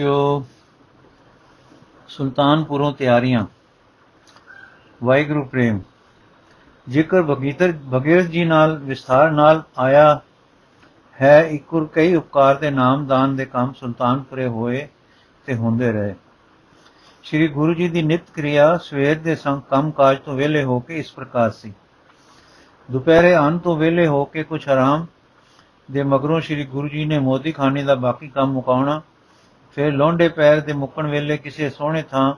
ਜੋ 0.00 0.46
ਸੁਲਤਾਨਪੁਰੋਂ 2.08 2.92
ਤਿਆਰੀਆਂ। 2.92 3.46
ਵਾਹਿਗੁਰੂ 5.04 5.44
ਪ੍ਰੇਮ। 5.44 5.80
ਜ਼ਿਕਰ 6.88 7.22
ਭਗੀਤਰ 7.22 7.72
ਭਗੀਰਥ 7.94 8.26
ਜੀ 8.26 8.44
ਨਾਲ 8.44 8.78
ਵਿਸਥਾਰ 8.78 9.30
ਨਾਲ 9.30 9.62
ਆਇਆ 9.78 10.20
ਹੈ, 11.20 11.42
ਇਕੁਰ 11.42 11.88
ਕਈ 11.92 12.14
ਉਪਕਾਰ 12.14 12.54
ਦੇ 12.54 12.70
ਨਾਮਦਾਨ 12.70 13.36
ਦੇ 13.36 13.44
ਕੰਮ 13.44 13.72
ਸੁਲਤਾਨਪੁਰੇ 13.72 14.46
ਹੋਏ 14.46 14.88
ਤੇ 15.46 15.54
ਹੁੰਦੇ 15.54 15.92
ਰਹੇ। 15.92 16.14
ਸ੍ਰੀ 17.24 17.48
ਗੁਰੂ 17.48 17.74
ਜੀ 17.74 17.88
ਦੀ 17.88 18.02
ਨਿਤ 18.02 18.30
ਕਿਰਿਆ 18.34 18.78
ਸਵੇਰ 18.78 19.18
ਦੇ 19.18 19.36
ਸੰਗ 19.36 19.62
ਕੰਮ 19.62 19.90
ਕਾਜ 19.90 20.18
ਤੋਂ 20.18 20.34
ਵਿਹਲੇ 20.34 20.64
ਹੋ 20.64 20.80
ਕੇ 20.80 20.98
ਇਸ 20.98 21.12
ਪ੍ਰਕਾਰ 21.12 21.50
ਸੀ। 21.50 21.74
ਦੁਪਹਿਰੇ 22.90 23.36
ਅੰਨ 23.36 23.58
ਤੋਂ 23.58 23.76
ਵਿਹਲੇ 23.76 24.06
ਹੋ 24.06 24.24
ਕੇ 24.24 24.42
ਕੁਝ 24.42 24.68
ਆਰਾਮ 24.68 25.06
ਦੇ 25.90 26.02
ਮਗਰੋਂ 26.02 26.40
ਸ੍ਰੀ 26.40 26.64
ਗੁਰੂ 26.64 26.88
ਜੀ 26.88 27.04
ਨੇ 27.04 27.18
ਮੋਦੀ 27.18 27.52
ਖਾਨੇ 27.52 27.82
ਦਾ 27.82 27.94
ਬਾਕੀ 27.94 28.28
ਕੰਮ 28.28 28.52
ਮੁਕਾਉਣਾ 28.52 29.02
ਫਿਰ 29.72 29.92
ਲੋਂਡੇ 29.92 30.28
ਪੈਰ 30.28 30.60
ਦੇ 30.60 30.72
ਮੁੱਕਣ 30.72 31.06
ਵੇਲੇ 31.06 31.36
ਕਿਸੇ 31.36 31.70
ਸੋਹਣੇ 31.70 32.02
ਥਾਂ 32.02 32.34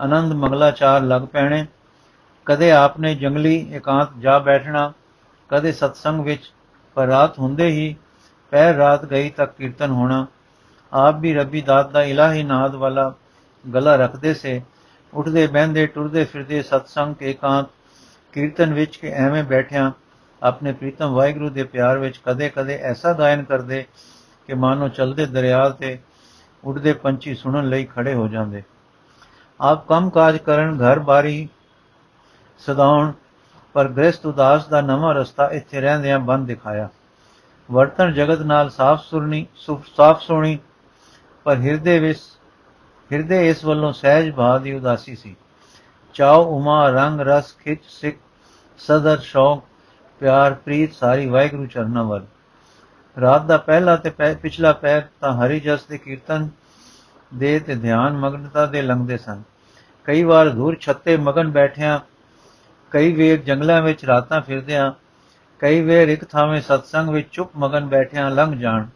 ਆਨੰਦ 0.00 0.32
ਮੰਗਲਾਚਾਰ 0.32 1.02
ਲੱਗ 1.02 1.22
ਪੈਣੇ। 1.22 1.66
ਕਦੇ 2.46 2.72
ਆਪਨੇ 2.72 3.14
ਜੰਗਲੀ 3.14 3.74
ਇਕਾਂਤ 3.74 4.08
ਜਾ 4.18 4.38
ਬੈਠਣਾ, 4.38 4.92
ਕਦੇ 5.48 5.72
ਸਤਸੰਗ 5.72 6.20
ਵਿੱਚ, 6.20 6.52
ਪਰ 6.94 7.06
ਰਾਤ 7.06 7.38
ਹੁੰਦੇ 7.38 7.68
ਹੀ 7.68 7.96
ਪੈਰ 8.50 8.74
ਰਾਤ 8.74 9.04
ਗਈ 9.04 9.30
ਤੱਕ 9.30 9.52
ਕੀਰਤਨ 9.52 9.90
ਹੋਣਾ। 9.90 10.26
ਆਪ 10.92 11.14
ਵੀ 11.18 11.34
ਰੱਬੀ 11.34 11.60
ਦਾਤ 11.60 11.90
ਦਾ 11.90 12.02
ਇਲਾਹੀ 12.02 12.42
ਨਾਦ 12.42 12.74
ਵਾਲਾ 12.74 13.14
ਗਲਾ 13.74 13.96
ਰੱਖਦੇ 13.96 14.34
ਸੇ। 14.34 14.62
ਉੱਠਦੇ, 15.14 15.46
ਬਹਿੰਦੇ, 15.46 15.86
ਟੁਰਦੇ, 15.86 16.24
ਫਿਰਦੇ, 16.24 16.62
ਸਤਸੰਗ 16.62 17.14
ਕੇ 17.14 17.30
ਇਕਾਂਤ, 17.30 17.66
ਕੀਰਤਨ 18.32 18.74
ਵਿੱਚ 18.74 18.96
ਕਿ 18.96 19.08
ਐਵੇਂ 19.08 19.44
ਬੈਠਿਆਂ 19.44 19.90
ਆਪਣੇ 20.42 20.72
ਪ੍ਰੀਤਮ 20.72 21.10
ਵਾਹਿਗੁਰੂ 21.10 21.50
ਦੇ 21.50 21.62
ਪਿਆਰ 21.62 21.98
ਵਿੱਚ 21.98 22.20
ਕਦੇ-ਕਦੇ 22.24 22.78
ਐਸਾ 22.82 23.12
ਗਾਇਨ 23.12 23.44
ਕਰਦੇ 23.44 23.84
ਕਿ 24.46 24.54
ਮਾਨੋ 24.54 24.88
ਚਲਦੇ 24.88 25.26
ਦਰਿਆ 25.26 25.68
ਤੇ 25.68 25.98
ਉੱਡਦੇ 26.64 26.92
ਪੰਛੀ 26.92 27.34
ਸੁਣਨ 27.34 27.68
ਲਈ 27.68 27.84
ਖੜੇ 27.84 28.14
ਹੋ 28.14 28.28
ਜਾਂਦੇ। 28.28 28.62
ਆਪ 29.60 29.88
ਕੰਮ 29.88 30.10
ਕਾਜ 30.10 30.36
ਕਰਨ, 30.36 30.76
ਘਰ 30.76 30.98
ਬਾਰੀ 30.98 31.48
ਸਦਾਉਣ, 32.58 33.12
ਪਰ 33.72 33.88
ਗ੍ਰਸਤ 33.88 34.26
ਉਦਾਸ 34.26 34.66
ਦਾ 34.66 34.80
ਨਵਾਂ 34.80 35.14
ਰਸਤਾ 35.14 35.48
ਇੱਥੇ 35.50 35.80
ਰਹਿੰਦਿਆਂ 35.80 36.18
ਬੰਦ 36.18 36.46
ਦਿਖਾਇਆ। 36.46 36.88
ਵਰਤਨ 37.70 38.12
ਜਗਤ 38.12 38.40
ਨਾਲ 38.40 38.70
ਸਾਫ਼ 38.70 39.02
ਸੁਰਣੀ 39.02 39.46
ਸਾਫ਼ 39.96 40.22
ਸੋਣੀ, 40.22 40.58
ਪਰ 41.44 41.56
ਹਿਰਦੇ 41.56 41.98
ਵਿੱਚ, 41.98 42.20
ਹਿਰਦੇ 43.12 43.48
ਇਸ 43.50 43.64
ਵੱਲੋਂ 43.64 43.92
ਸਹਿਜ 43.92 44.34
ਭਾਵ 44.34 44.62
ਦੀ 44.62 44.74
ਉਦਾਸੀ 44.74 45.16
ਸੀ। 45.16 45.36
ਚਾਉ, 46.14 46.44
ਉਮਾ, 46.44 46.90
ਰੰਗ, 46.90 47.20
ਰਸ, 47.20 47.56
ਖਿੱਚ, 47.56 47.80
ਸਿੱਖ, 47.88 48.16
ਸਦਰ, 48.78 49.18
ਸ਼ੌਕ, 49.18 49.64
ਪਿਆਰ, 50.20 50.54
ਪ੍ਰੀਤ, 50.54 50.92
ਸਾਰੀ 50.92 51.26
ਵਾਹਿਗੁਰੂ 51.26 51.66
ਚਰਨਾਂ 51.66 52.04
ਵੱਲ। 52.04 52.26
ਰਾਤ 53.18 53.42
ਦਾ 53.42 53.56
ਪਹਿਲਾ 53.56 53.96
ਤੇ 53.96 54.10
ਪਿਛਲਾ 54.34 54.72
ਪੈਰ 54.72 55.02
ਤਾਂ 55.20 55.32
ਹਰੀ 55.34 55.60
ਜਸ 55.60 55.84
ਦੇ 55.84 55.98
ਕੀਰਤਨ 55.98 56.48
ਦੇ 57.34 57.58
ਤੇ 57.58 57.74
ਧਿਆਨ 57.74 58.16
ਮਗਨਤਾ 58.16 58.66
ਦੇ 58.66 58.82
ਲੰਘਦੇ 58.82 59.16
ਸਨ। 59.16 59.42
ਕਈ 60.04 60.22
ਵਾਰ 60.24 60.48
ਦੂਰ 60.48 60.76
ਛੱਤੇ 60.80 61.16
ਮਗਨ 61.16 61.50
ਬੈਠਿਆਂ, 61.50 61.98
ਕਈ 62.92 63.12
ਵੇਰ 63.12 63.40
ਜੰਗਲਾਂ 63.42 63.80
ਵਿੱਚ 63.82 64.04
ਰਾਤਾਂ 64.04 64.40
ਫਿਰਦਿਆਂ, 64.40 64.92
ਕਈ 65.62 65.80
ਵੇਰ 65.80 66.08
ਇੱਕ 66.08 66.24
ਥਾਵੇਂ 66.24 66.60
ਸਤਸੰਗ 66.60 67.10
ਵਿੱਚ 67.10 67.28
ਚੁੱਪ 67.32 67.50
ਮਗਨ 67.56 67.86
ਬੈਠਿਆਂ 67.86 68.30
ਲੰਘ 68.30 68.54
ਜਾਣ। 68.54 68.86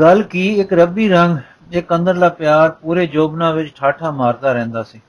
ਗੱਲ 0.00 0.22
ਕੀ 0.22 0.48
ਇੱਕ 0.60 0.72
ਰੱਬੀ 0.72 1.08
ਰੰਗ, 1.08 1.38
ਇੱਕ 1.72 1.94
ਅੰਦਰਲਾ 1.94 2.28
ਪਿਆਰ 2.28 2.70
ਪੂਰੇ 2.70 3.06
ਜੋਬਨਾ 3.06 3.50
ਵਿੱਚ 3.52 3.74
ਠਾਠਾ 3.76 4.10
ਮਾਰਦਾ 4.10 4.52
ਰਹਿੰਦਾ 4.52 4.82
ਸੀ। 4.82 5.00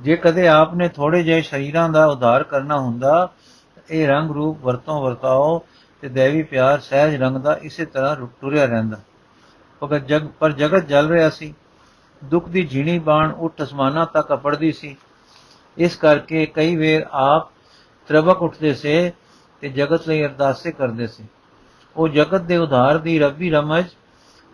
ਜੇ 0.00 0.16
ਕਦੇ 0.16 0.48
ਆਪਨੇ 0.48 0.88
ਥੋੜੇ 0.88 1.22
ਜਿਹੇ 1.22 1.42
ਸ਼ਰੀਰਾਂ 1.42 1.88
ਦਾ 1.88 2.06
ਉਧਾਰ 2.06 2.42
ਕਰਨਾ 2.42 2.78
ਹੁੰਦਾ 2.78 3.28
ਇਹ 3.90 4.06
ਰੰਗ 4.08 4.30
ਰੂਪ 4.30 4.64
ਵਰਤੋਂ 4.64 5.00
ਵਰਤਾਓ 5.02 5.58
ਤੇ 6.04 6.08
ਦੇਵੀ 6.08 6.42
ਪਿਆਰ 6.42 6.80
ਸਹਿਜ 6.80 7.22
ਰੰਗ 7.22 7.36
ਦਾ 7.36 7.58
ਇਸੇ 7.62 7.84
ਤਰ੍ਹਾਂ 7.84 8.16
ਟੁਰਿਆ 8.40 8.64
ਰਹਿੰਦਾ। 8.64 9.00
ਪਰ 9.80 9.98
ਜਗ, 9.98 10.26
ਪਰ 10.26 10.52
ਜਗਤ 10.52 10.86
ਜਲ 10.86 11.08
ਰਿਹਾ 11.08 11.30
ਸੀ। 11.30 11.54
ਦੁੱਖ 12.24 12.48
ਦੀ 12.48 12.66
ਝੀਣੀ 12.66 12.98
ਬਾਣ 12.98 13.32
ਉੱਠ 13.32 13.62
ਅਸਮਾਨਾਂ 13.62 14.06
ਤੱਕ 14.06 14.32
ਅਪੜਦੀ 14.32 14.72
ਸੀ। 14.72 14.96
ਇਸ 15.78 15.96
ਕਰਕੇ 15.96 16.46
ਕਈ 16.46 16.76
ਵੇਰ 16.76 17.06
ਆਪ 17.10 17.50
ਤਰਬਕ 18.08 18.42
ਉੱਠਦੇ 18.42 18.74
ਸੇ 18.74 19.12
ਤੇ 19.60 19.68
ਜਗਤ 19.68 20.08
ਲਈ 20.08 20.24
ਅਰਦਾਸੇ 20.24 20.72
ਕਰਦੇ 20.72 21.06
ਸੀ। 21.06 21.24
ਉਹ 21.96 22.08
ਜਗਤ 22.08 22.40
ਦੇ 22.40 22.56
ਉਧਾਰ 22.56 22.98
ਦੀ 22.98 23.18
ਰੱਬੀ 23.18 23.50
ਰਮਜ, 23.50 23.84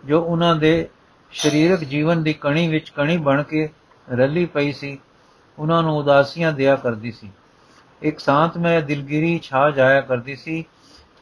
ਜੋ 0.04 0.22
ਉਹਨਾਂ 0.22 0.56
ਦੇ 0.56 0.88
ਸਰੀਰਕ 1.32 1.84
ਜੀਵਨ 1.84 2.22
ਦੀ 2.22 2.32
ਕਣੀ 2.32 2.68
ਵਿੱਚ 2.68 2.90
ਕਣੀ 2.90 3.16
ਬਣ 3.16 3.42
ਕੇ 3.42 3.68
ਰੱਲੀ 4.12 4.46
ਪਈ 4.46 4.72
ਸੀ, 4.72 4.98
ਉਹਨਾਂ 5.58 5.82
ਨੂੰ 5.82 5.98
ਉਦਾਸੀਆਂ 5.98 6.52
ਦਿਆ 6.52 6.76
ਕਰਦੀ 6.76 7.12
ਸੀ। 7.12 7.32
ਇੱਕ 8.02 8.18
ਸ਼ਾਂਤਮय 8.18 8.86
ਦਿਲਗਿਰੀ 8.86 9.38
ਛਾ 9.42 9.70
ਜਾਇਆ 9.70 10.00
ਕਰਦੀ 10.00 10.36
ਸੀ 10.36 10.64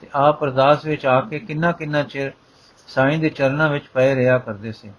ਤੇ 0.01 0.09
ਆਪ 0.15 0.45
ਅਰਦਾਸ 0.45 0.85
ਵਿੱਚ 0.85 1.07
ਆ 1.07 1.21
ਕੇ 1.21 1.39
ਕਿੰਨਾ 1.39 1.73
ਕਿੰਨਾ 1.73 2.03
ਚਿਰ 2.03 2.33
ਸਾਈਂ 2.87 3.19
ਦੇ 3.19 3.29
ਚਰਨਾਂ 3.29 3.69
ਵਿੱਚ 3.69 3.85
ਪਏ 3.95 4.15
ਰਿਹਾ 4.15 4.39
ਕਰਦੇ 4.39 4.73
ਸੀ। 4.73 4.93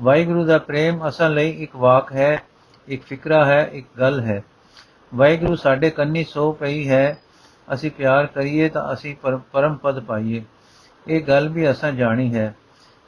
ਵਾਹਿਗੁਰੂ 0.00 0.44
ਦਾ 0.44 0.58
ਪ੍ਰੇਮ 0.58 1.08
ਅਸਲ 1.08 1.34
ਲਈ 1.34 1.50
ਇੱਕ 1.50 1.76
ਵਾਕ 1.76 2.12
ਹੈ, 2.12 2.42
ਇੱਕ 2.88 3.02
ਫਿਕਰਾ 3.02 3.44
ਹੈ, 3.44 3.70
ਇੱਕ 3.72 3.86
ਗੱਲ 3.98 4.20
ਹੈ। 4.20 4.44
ਵਾਹਿਗੁਰੂ 5.14 5.56
ਸਾਡੇ 5.56 5.90
ਕੰਨੀ 5.90 6.24
ਸੋ 6.24 6.52
ਪਈ 6.52 6.88
ਹੈ, 6.88 7.18
ਅਸੀਂ 7.74 7.90
ਪਿਆਰ 7.90 8.26
ਕਰੀਏ 8.26 8.68
ਤਾਂ 8.68 8.92
ਅਸੀਂ 8.92 9.16
ਪਰਮ 9.52 9.74
ਪਦ 9.74 10.00
ਪਾਈਏ। 10.00 10.44
ਇਹ 11.08 11.22
ਗੱਲ 11.22 11.48
ਵੀ 11.48 11.70
ਅਸਾਂ 11.70 11.92
ਜਾਣੀ 11.92 12.34
ਹੈ। 12.34 12.56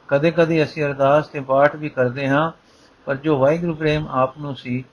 ਕਦੇ-ਕਦੇ 0.07 0.63
ਅਸੀਂ 0.63 0.83
ਅਰਦਾਸ 0.83 1.27
ਤੇ 1.27 1.39
ਪਾਠ 1.39 1.75
ਵੀ 1.75 1.89
ਕਰਦੇ 1.89 2.27
ਹਾਂ, 2.27 2.51
ਪਰ 3.05 3.15
ਜੋ 3.15 3.39
ਵਾਹਿਗੁਰੂ 3.39 3.73
ਪ੍ਰੇਮ 3.73 4.07
ਆਪ 4.07 4.37
ਨੂੰ 4.37 4.55
ਸੀ, 4.55 4.83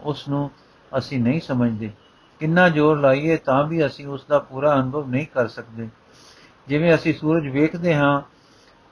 ਉਸ 0.00 0.28
ਨੂੰ 0.28 0.50
ਅਸੀਂ 0.98 1.20
ਨਹੀਂ 1.20 1.40
ਸਮਝਦੇ। 1.40 1.90
ਕਿੰਨਾ 2.40 2.68
ਜ਼ੋਰ 2.68 2.98
ਲਾਈਏ 2.98 3.36
ਤਾਂ 3.36 3.64
ਵੀ 3.64 3.86
ਅਸੀਂ 3.86 4.06
ਉਸ 4.06 4.24
ਦਾ 4.28 4.38
ਪੂਰਾ 4.38 4.74
ਅਨੁਭਵ 4.74 5.08
ਨਹੀਂ 5.08 5.26
ਕਰ 5.34 5.48
ਸਕਦੇ। 5.48 5.88
ਜਿਵੇਂ 6.68 6.94
ਅਸੀਂ 6.94 7.14
ਸੂਰਜ 7.14 7.48
ਵੇਖਦੇ 7.48 7.94
ਹਾਂ, 7.94 8.22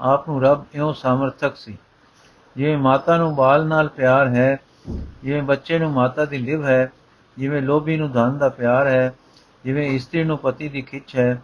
ਆਪ 0.01 0.29
ਨੂੰ 0.29 0.43
ਰੱਬ 0.43 0.65
ਇਉਂ 0.75 0.93
ਸਮਰਥਕ 0.93 1.57
ਸੀ। 1.57 1.79
ਜਿਵੇਂ 2.57 2.79
ਮਾਤਾ 2.79 3.17
ਨੂੰ 3.17 3.35
ਬਾਲ 3.35 3.67
ਨਾਲ 3.67 3.89
ਪਿਆਰ 3.89 4.29
ਹੈ, 4.29 4.61
ਜਿਵੇਂ 5.25 5.43
ਬੱਚੇ 5.43 5.79
ਨੂੰ 5.79 5.91
ਮਾਤਾ 5.91 6.25
ਦੀ 6.25 6.39
ਲਿਵ 6.39 6.65
ਹੈ, 6.65 6.93
ਜਿਵੇਂ 7.39 7.63
ਲੋਭੀ 7.63 7.97
ਨੂੰ 7.97 8.13
ਧਨ 8.13 8.39
ਦਾ 8.39 8.49
ਪਿਆਰ 8.49 8.87
ਹੈ, 8.87 9.15
ਜਿਵੇਂ 9.65 9.91
ਇਸਤਰੀ 9.91 10.25
ਨੂੰ 10.25 10.39
ਪਤੀ 10.39 10.69
ਦੀ 10.69 10.83
ਖਿੱਚ 10.83 11.17
ਹੈ, 11.17 11.43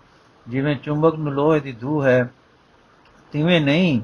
ਜਿਵੇਂ 0.49 0.77
ਚੁੰਬਕ 0.77 1.15
ਨੂੰ 1.15 1.33
ਲੋਹੇ 1.33 1.61
ਦੀ 1.61 1.73
ਧੂ 1.73 2.05
ਹੈ, 2.05 2.31
ਤਿਵੇਂ 3.33 3.61
ਨਹੀਂ, 3.61 4.01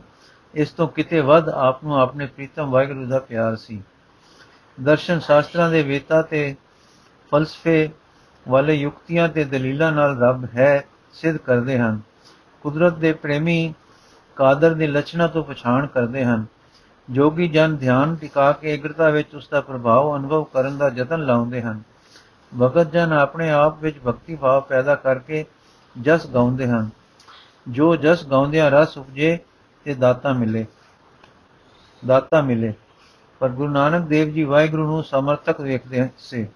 ਇਸ 0.55 0.71
ਤੋਂ 0.71 0.88
ਕਿਤੇ 0.88 1.21
ਵੱਧ 1.21 1.49
ਆਪ 1.49 1.84
ਨੂੰ 1.84 2.00
ਆਪਣੇ 2.00 2.26
ਪ੍ਰੀਤਮ 2.26 2.71
ਵਾਹਿਗੁਰੂ 2.71 3.06
ਦਾ 3.06 3.19
ਪਿਆਰ 3.19 3.56
ਸੀ। 3.56 3.82
ਦਰਸ਼ਨ 4.81 5.19
ਸ਼ਾਸਤਰਾਂ 5.19 5.71
ਦੇ 5.71 5.82
ਵੇਤਾ 5.82 6.22
ਤੇ 6.22 6.56
ਫਲਸਫੇ 7.34 7.91
ਵਾਲੇ 8.49 8.75
ਯੁਕਤੀਆਂ 8.75 9.28
ਤੇ 9.28 9.45
ਦਲੀਲਾਂ 9.45 9.93
ਨਾਲ 9.93 10.19
ਰੱਬ 10.19 10.45
ਹੈ 10.45 10.84
ਸਿੱਧ 11.12 11.37
ਕਰਦੇ 11.37 11.78
ਹਨ। 11.78 12.00
ਕੁਦਰਤ 12.62 12.93
ਦੇ 12.93 13.12
ਪ੍ਰੇਮੀ 13.12 13.75
ਕਾਦਰ 14.37 14.75
ਦੇ 14.75 14.87
ਲੱਛਣਾਂ 14.87 15.28
ਤੋਂ 15.28 15.44
ਪਛਾਣ 15.44 15.87
ਕਰਦੇ 15.87 16.25
ਹਨ। 16.25 16.47
ਜੋਗੀ 17.11 17.49
ਜਨ 17.49 17.77
ਧਿਆਨ 17.77 18.17
ਟਿਕਾ 18.17 18.53
ਕੇ 18.53 18.75
ਇਗਰਤਾ 18.75 19.09
ਵਿੱਚ 19.09 19.34
ਉਸ 19.34 19.49
ਦਾ 19.49 19.61
ਪ੍ਰਭਾਵ 19.61 20.17
ਅਨੁਭਵ 20.17 20.44
ਕਰਨ 20.44 20.78
ਦਾ 20.78 20.91
ਯਤਨ 20.94 21.25
ਲਾਉਂਦੇ 21.25 21.62
ਹਨ। 21.62 21.83
ਭਗਤ 22.62 22.91
ਜਨ 22.91 23.12
ਆਪਣੇ 23.12 23.50
ਆਪ 23.50 23.83
ਵਿੱਚ 23.83 23.97
ਭਗਤੀ 24.06 24.37
ਭਾਵ 24.37 24.61
ਪੈਦਾ 24.61 24.94
ਕਰਕੇ 24.94 25.44
ਜਸ 26.00 26.27
ਗਾਉਂਦੇ 26.27 26.67
ਹਨ। 26.67 26.91
ਜੋ 27.69 27.97
ਜਸ 27.97 28.27
ਗਾਉਂਦਿਆਂ 28.27 28.71
ਰਸ 28.71 28.99
ਉਪਜੇ 28.99 29.39
ਤੇ 29.84 29.94
ਦਾਤਾ 29.94 30.33
ਮਿਲੇ। 30.33 30.67
ਦਾਤਾ 32.06 32.43
ਮਿਲੇ। 32.43 32.73
ਪਰ 33.39 33.49
ਗੁਰੂ 33.49 33.73
ਨਾਨਕ 33.73 34.09
ਦੇਵ 34.09 34.28
ਜੀ 34.28 34.44
ਵਾਹਿਗੁਰੂ 34.44 34.87
ਨੂੰ 34.87 35.05
ਸਮਰਥਕ 35.05 35.61
ਵੇਖਦੇ 35.61 36.09
ਸੀ। 36.19 36.49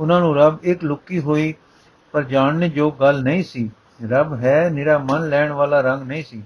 ਉਹਨਾਂ 0.00 0.20
ਨੂੰ 0.20 0.36
ਰੱਬ 0.36 0.58
ਇੱਕ 0.62 0.84
ਲੁਕੀ 0.84 1.20
ਹੋਈ 1.20 1.54
ਪਰ 2.12 2.22
ਜਾਣਨੇ 2.22 2.68
ਜੋ 2.68 2.90
ਗੱਲ 2.90 3.22
ਨਹੀਂ 3.22 3.44
ਸੀ। 3.44 3.70
ਰੱਬ 4.08 4.34
ਹੈ, 4.34 4.70
ਨਿਰਾ 4.70 4.98
ਮਨ 4.98 5.28
ਲੈਣ 5.28 5.52
ਵਾਲਾ 5.52 5.80
ਰੰਗ 5.80 6.02
ਨਹੀਂ 6.02 6.24
ਸੀ। 6.24 6.42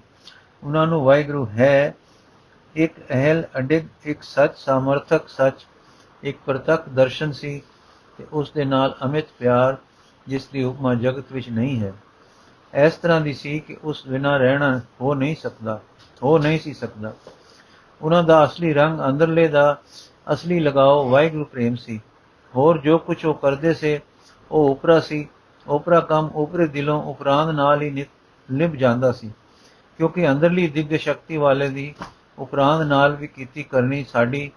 ਉਹਨਾਂ 0.62 0.86
ਨੂੰ 0.86 1.04
ਵਾਹਿਗੁਰੂ 1.04 1.46
ਹੈ, 1.46 1.94
ਇੱਕ 2.74 2.92
ਅਹਲ 3.10 3.44
ਅਡਿਗ 3.58 3.84
ਇੱਕ 4.04 4.22
ਸੱਚ 4.22 4.56
ਸਮਰਥਕ 4.56 5.28
ਸੱਚ, 5.28 5.66
ਇੱਕ 6.22 6.38
ਪ੍ਰਤੱਖ 6.46 6.88
ਦਰਸ਼ਨ 6.88 7.32
ਸੀ 7.32 7.62
ਤੇ 8.18 8.26
ਉਸ 8.32 8.50
ਦੇ 8.50 8.64
ਨਾਲ 8.64 8.96
ਅਮਿਤ 9.04 9.24
ਪਿਆਰ, 9.38 9.76
ਜਿਸ 10.28 10.46
ਦੀ 10.46 10.62
ਉਪਮਾ 10.62 10.94
ਜਗਤ 10.94 11.32
ਵਿੱਚ 11.32 11.48
ਨਹੀਂ 11.48 11.80
ਹੈ। 11.80 11.92
ਇਸ 12.74 12.94
ਤਰ੍ਹਾਂ 12.94 13.20
ਦੀ 13.20 13.32
ਸੀ 13.32 13.60
ਕਿ 13.60 13.76
ਉਸ 13.84 14.06
ਬਿਨਾ 14.08 14.36
ਰਹਿਣਾ 14.36 14.80
ਹੋ 15.00 15.14
ਨਹੀਂ 15.14 15.36
ਸਕਦਾ, 15.36 15.80
ਹੋ 16.22 16.38
ਨਹੀਂ 16.38 16.58
ਸੀ 16.58 16.72
ਸਕਦਾ। 16.74 17.12
ਉਹਨਾਂ 18.02 18.22
ਦਾ 18.22 18.44
ਅਸਲੀ 18.44 18.72
ਰੰਗ 18.72 19.00
ਅੰਦਰਲੇ 19.08 19.48
ਦਾ 19.48 19.80
ਅਸਲੀ 20.32 20.60
ਲਗਾਓ 20.60 21.08
ਵਾਹਿਗੁਰੂ 21.08 21.44
ਪ੍ਰੇਮ 21.44 21.76
ਸੀ। 21.76 22.00
ਹੋਰ 22.56 22.78
ਜੋ 22.78 22.98
ਕੁਝ 22.98 23.24
ਉਹ 23.26 23.34
ਕਰਦੇ 23.34 23.74
ਸੇ, 23.74 24.00
ਉਹ 24.50 24.70
ਉਪਰਾ 24.70 25.00
ਸੀ, 25.00 25.28
ਉਪਰਾ 25.66 26.00
ਕੰਮ 26.00 26.30
ਉਪਰੇ 26.34 26.66
ਦਿਲੋਂ 26.66 27.02
ਉਪਰਾਂਤ 27.02 27.54
ਨਾਲ 27.54 27.82
ਹੀ 27.82 28.06
ਨਿਭ 28.48 28.72
ਜਾਂਦਾ 28.72 29.12
ਸੀ। 29.12 29.30
ਕਿਉਂਕਿ 29.98 30.30
ਅੰਦਰਲੀ 30.30 30.66
ਦਿਵਯ 30.68 30.98
ਸ਼ਕਤੀ 30.98 31.36
ਵਾਲੇ 31.36 31.68
ਦੀ 31.68 31.94
ਉਪਰਾਂਤ 32.38 32.86
ਨਾਲ 32.86 33.14
ਵੀ 33.16 33.26
ਕੀਤੀ 33.26 33.62
ਕਰਨੀ 33.62 34.04
ਸਾਡੀ 34.12 34.50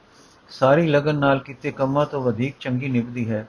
ਸਾਰੀ 0.50 0.88
ਲਗਨ 0.88 1.16
ਨਾਲ 1.16 1.40
ਕੀਤੇ 1.40 1.72
ਕੰਮਾਂ 1.72 2.06
ਤੋਂ 2.06 2.22
ਵਧੇਕ 2.22 2.56
ਚੰਗੀ 2.60 2.90
ਨਿਭਦੀ 2.90 3.30
ਹੈ। 3.32 3.48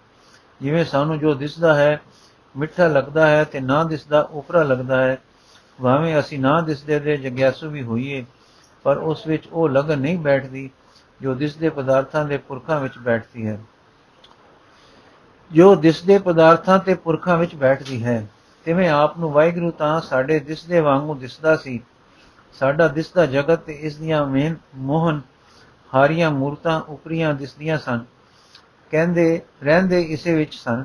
ਜਿਵੇਂ 0.62 0.84
ਸਾਨੂੰ 0.84 1.18
ਜੋ 1.18 1.34
ਦਿਸਦਾ 1.34 1.74
ਹੈ, 1.74 2.00
ਮਿੱਠਾ 2.56 2.86
ਲੱਗਦਾ 2.86 3.26
ਹੈ 3.26 3.44
ਤੇ 3.44 3.60
ਨਾ 3.60 3.82
ਦਿਸਦਾ 3.84 4.20
ਉਪਰਾ 4.32 4.62
ਲੱਗਦਾ 4.62 5.02
ਹੈ, 5.02 5.18
ਭਾਵੇਂ 5.82 6.18
ਅਸੀਂ 6.20 6.38
ਨਾ 6.38 6.60
ਦਿਸਦੇ 6.60 6.98
ਦੇ 6.98 7.16
ਜਗਿਆਸੂ 7.16 7.70
ਵੀ 7.70 7.82
ਹੋਈਏ, 7.82 8.24
ਪਰ 8.84 8.96
ਉਸ 8.96 9.26
ਵਿੱਚ 9.26 9.46
ਉਹ 9.52 9.68
ਲਗਨ 9.68 9.98
ਨਹੀਂ 9.98 10.18
ਬੈਠਦੀ 10.18 10.70
ਜੋ 11.22 11.34
ਦਿਸਦੇ 11.34 11.68
ਪਦਾਰਥਾਂ 11.68 12.24
ਦੇ 12.24 12.36
ਪੁਰਖਾਂ 12.38 12.80
ਵਿੱਚ 12.80 12.98
ਬੈਠਦੀ 12.98 13.46
ਹੈ। 13.46 13.58
ਜੋ 15.52 15.74
ਦਿਸਦੇ 15.74 16.18
ਪਦਾਰਥਾਂ 16.18 16.78
ਤੇ 16.78 16.94
ਪੁਰਖਾਂ 16.94 17.38
ਵਿੱਚ 17.38 17.54
ਬੈਠਦੀ 17.54 18.04
ਹੈ, 18.04 18.26
ਤਿਵੇਂ 18.64 18.88
ਆਪ 18.90 19.18
ਨੂੰ 19.18 19.30
ਵਾਹਿਗੁਰੂ 19.32 19.70
ਤਾਂ 19.70 20.00
ਸਾਡੇ 20.00 20.38
ਦਿਸਦੇ 20.38 20.80
ਵਾਂਗੂ 20.80 21.14
ਦਿਸਦਾ 21.14 21.56
ਸੀ। 21.56 21.80
ਸਾਡਾ 22.52 22.88
ਦਿਸਦਾ 22.88 23.26
ਜਗਤ 23.26 23.58
ਤੇ 23.58 23.72
ਇਸ 23.72 23.96
ਦੀਆਂ 23.96 24.26
ਮੇਨ 24.26 24.56
ਮੋਹਨ 24.74 25.20
ਹਾਰੀਆਂ 25.94 26.30
ਮੂਰਤਾਂ 26.30 26.80
ਉਪਰੀਆਂ 26.80 27.34
ਦਿਸਦੀਆਂ 27.34 27.78
ਸਨ। 27.78 28.04
ਕਹਿੰਦੇ, 28.90 29.40
ਰਹਿੰਦੇ 29.62 30.02
ਇਸੇ 30.02 30.34
ਵਿੱਚ 30.34 30.54
ਸਨ, 30.54 30.84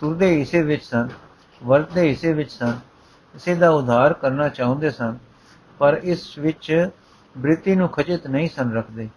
ਤੁਰਦੇ 0.00 0.40
ਇਸੇ 0.40 0.62
ਵਿੱਚ 0.62 0.84
ਸਨ, 0.84 1.08
ਵਰਤਦੇ 1.64 2.10
ਇਸੇ 2.10 2.32
ਵਿੱਚ 2.32 2.50
ਸਨ, 2.52 2.78
ਇਸੇ 3.34 3.54
ਦਾ 3.54 3.70
ਉਧਾਰ 3.70 4.12
ਕਰਨਾ 4.12 4.48
ਚਾਹੁੰਦੇ 4.48 4.90
ਸਨ, 4.90 5.18
ਪਰ 5.78 6.00
ਇਸ 6.02 6.38
ਵਿੱਚ 6.38 6.88
ਬ੍ਰਿਤੀ 7.38 7.74
ਨੂੰ 7.76 7.88
ਖਚਿਤ 7.88 8.26
ਨਹੀਂ 8.26 8.48
ਸਨ 8.48 8.72
ਰੱਖਦੇ। 8.72 9.08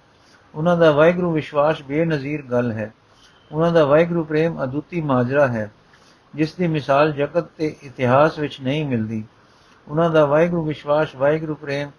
ਉਹਨਾਂ 0.56 0.78
ਦਾ 0.78 0.92
ਵਾਹਿਗੁਰੂ 0.92 1.32
ਵਿਸ਼ਵਾਸ 1.32 1.82
ਬੇਨਜ਼ੀਰ 1.82 2.42
ਗੱਲ 2.42 2.72
ਹੈ। 2.72 2.94
ਉਹਨਾਂ 3.54 3.72
ਦਾ 3.72 3.86
ਵਾਹਿਗੁਰੂ 3.86 4.24
ਪ੍ਰੇਮ 4.24 4.64
ਅਦੁੱਤੀ 4.64 5.02
ਮਾਜਰਾ 5.02 5.48
ਹੈ, 5.48 5.72
ਜਿਸ 6.36 6.54
ਦੀ 6.54 6.68
ਮਿਸਾਲ 6.68 7.12
ਜਗਤ 7.12 7.44
ਤੇ 7.44 7.76
ਇਤਿਹਾਸ 7.84 8.40
ਵਿੱਚ 8.40 8.62
ਨਹੀਂ 8.62 8.86
ਮਿਲਦੀ। 8.86 9.24
ਉਹਨਾਂ 9.88 10.10
ਦਾ 10.10 10.26
ਵਾਹਿਗੁਰੂ 10.26 10.64
ਵਿਸ਼ਵਾਸ, 10.64 11.16
ਵਾਹਿਗੁਰੂ 11.16 11.56
ਪ੍ਰੇਮ, 11.56 11.92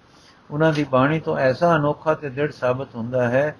ਉਹਨਾਂ 0.50 0.72
ਦੀ 0.72 0.84
ਬਾਣੀ 0.84 1.20
ਤੋਂ 1.20 1.36
ਐਸਾ 1.36 1.76
ਅਨੋਖਾ 1.76 2.14
ਤੇ 2.14 2.30
ਦ੍ਰਿੜ 2.30 2.52
ਸਾਬਤ 2.52 2.94
ਹੁੰਦਾ 2.94 3.28
ਹੈ 3.28 3.56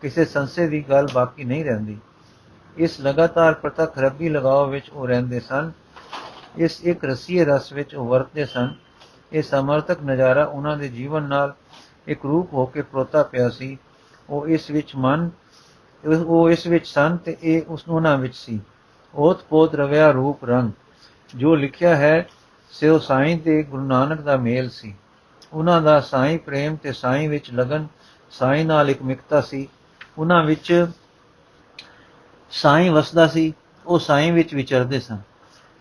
ਕਿਸੇ 0.00 0.24
ਸੰਸੇ 0.24 0.68
ਦੀ 0.68 0.84
ਗੱਲ 0.90 1.08
ਬਾਕੀ 1.14 1.44
ਨਹੀਂ 1.44 1.64
ਰਹਿੰਦੀ। 1.64 1.98
ਇਸ 2.76 3.00
ਲਗਾਤਾਰ 3.00 3.54
ਪ੍ਰਤੱਖ 3.54 3.98
ਰੱਬੀ 3.98 4.28
ਲਗਾਓ 4.28 4.66
ਵਿੱਚ 4.66 4.90
ਉਹ 4.90 5.06
ਰਹਿੰਦੇ 5.08 5.40
ਸਨ। 5.40 5.72
ਇਸ 6.56 6.80
ਇੱਕ 6.84 7.04
ਰਸੀਏ 7.04 7.44
ਰਸ 7.44 7.72
ਵਿੱਚ 7.72 7.94
ਉਹ 7.94 8.06
ਵਰਤਦੇ 8.06 8.44
ਸਨ। 8.44 8.74
ਇਹ 9.32 9.42
ਸਮਰਥਕ 9.42 10.02
ਨਜ਼ਾਰਾ 10.02 10.44
ਉਹਨਾਂ 10.44 10.76
ਦੇ 10.76 10.88
ਜੀਵਨ 10.88 11.22
ਨਾਲ 11.22 11.54
ਇੱਕ 12.06 12.24
ਰੂਪ 12.24 12.52
ਹੋ 12.52 12.66
ਕੇ 12.66 12.82
ਪ੍ਰੋਤਾ 12.82 13.22
ਪਿਆ 13.22 13.48
ਸੀ। 13.48 13.78
ਉਹ 14.30 14.46
ਇਸ 14.46 14.70
ਵਿੱਚ 14.70 14.96
ਮਨ 14.96 15.30
ਉਹ 16.06 16.50
ਇਸ 16.50 16.66
ਵਿੱਚ 16.66 16.86
ਸਨ 16.86 17.16
ਤੇ 17.16 17.36
ਇਹ 17.42 17.62
ਉਸ 17.68 17.84
ਉਹਨਾਂ 17.88 18.16
ਵਿੱਚ 18.18 18.34
ਸੀ। 18.36 18.60
ਓਤ 19.14 19.42
ਪੋਤ 19.42 19.74
ਰਵਿਆ 19.74 20.10
ਰੂਪ 20.10 20.44
ਰੰਗ, 20.44 20.70
ਜੋ 21.34 21.54
ਲਿਖਿਆ 21.54 21.96
ਹੈ 21.96 22.26
ਸਿਓ 22.72 22.98
ਸਾਈਂ 22.98 23.38
ਤੇ 23.38 23.62
ਗੁਰੂ 23.62 23.84
ਨਾਨਕ 23.84 24.20
ਦਾ 24.20 24.36
ਮੇਲ 24.36 24.68
ਸੀ। 24.70 24.94
ਉਹਨਾਂ 25.52 25.80
ਦਾ 25.82 26.00
ਸਾਈਂ 26.00 26.38
ਪ੍ਰੇਮ 26.38 26.76
ਤੇ 26.76 26.92
ਸਾਈਂ 26.92 27.28
ਵਿੱਚ 27.28 27.50
ਲਗਨ, 27.52 27.86
ਸਾਈਂ 28.30 28.64
ਨਾਲ 28.64 28.90
ਇੱਕ 28.90 29.02
ਮਿਕਤਾ 29.02 29.40
ਸੀ। 29.40 29.68
ਉਹਨਾਂ 30.18 30.44
ਵਿੱਚ 30.44 30.86
ਸਾਈਂ 32.50 32.90
ਵਸਦਾ 32.90 33.26
ਸੀ, 33.26 33.52
ਉਹ 33.86 33.98
ਸਾਈਂ 33.98 34.32
ਵਿੱਚ 34.32 34.54
ਵਿਚਰਦੇ 34.54 35.00
ਸਨ। 35.00 35.18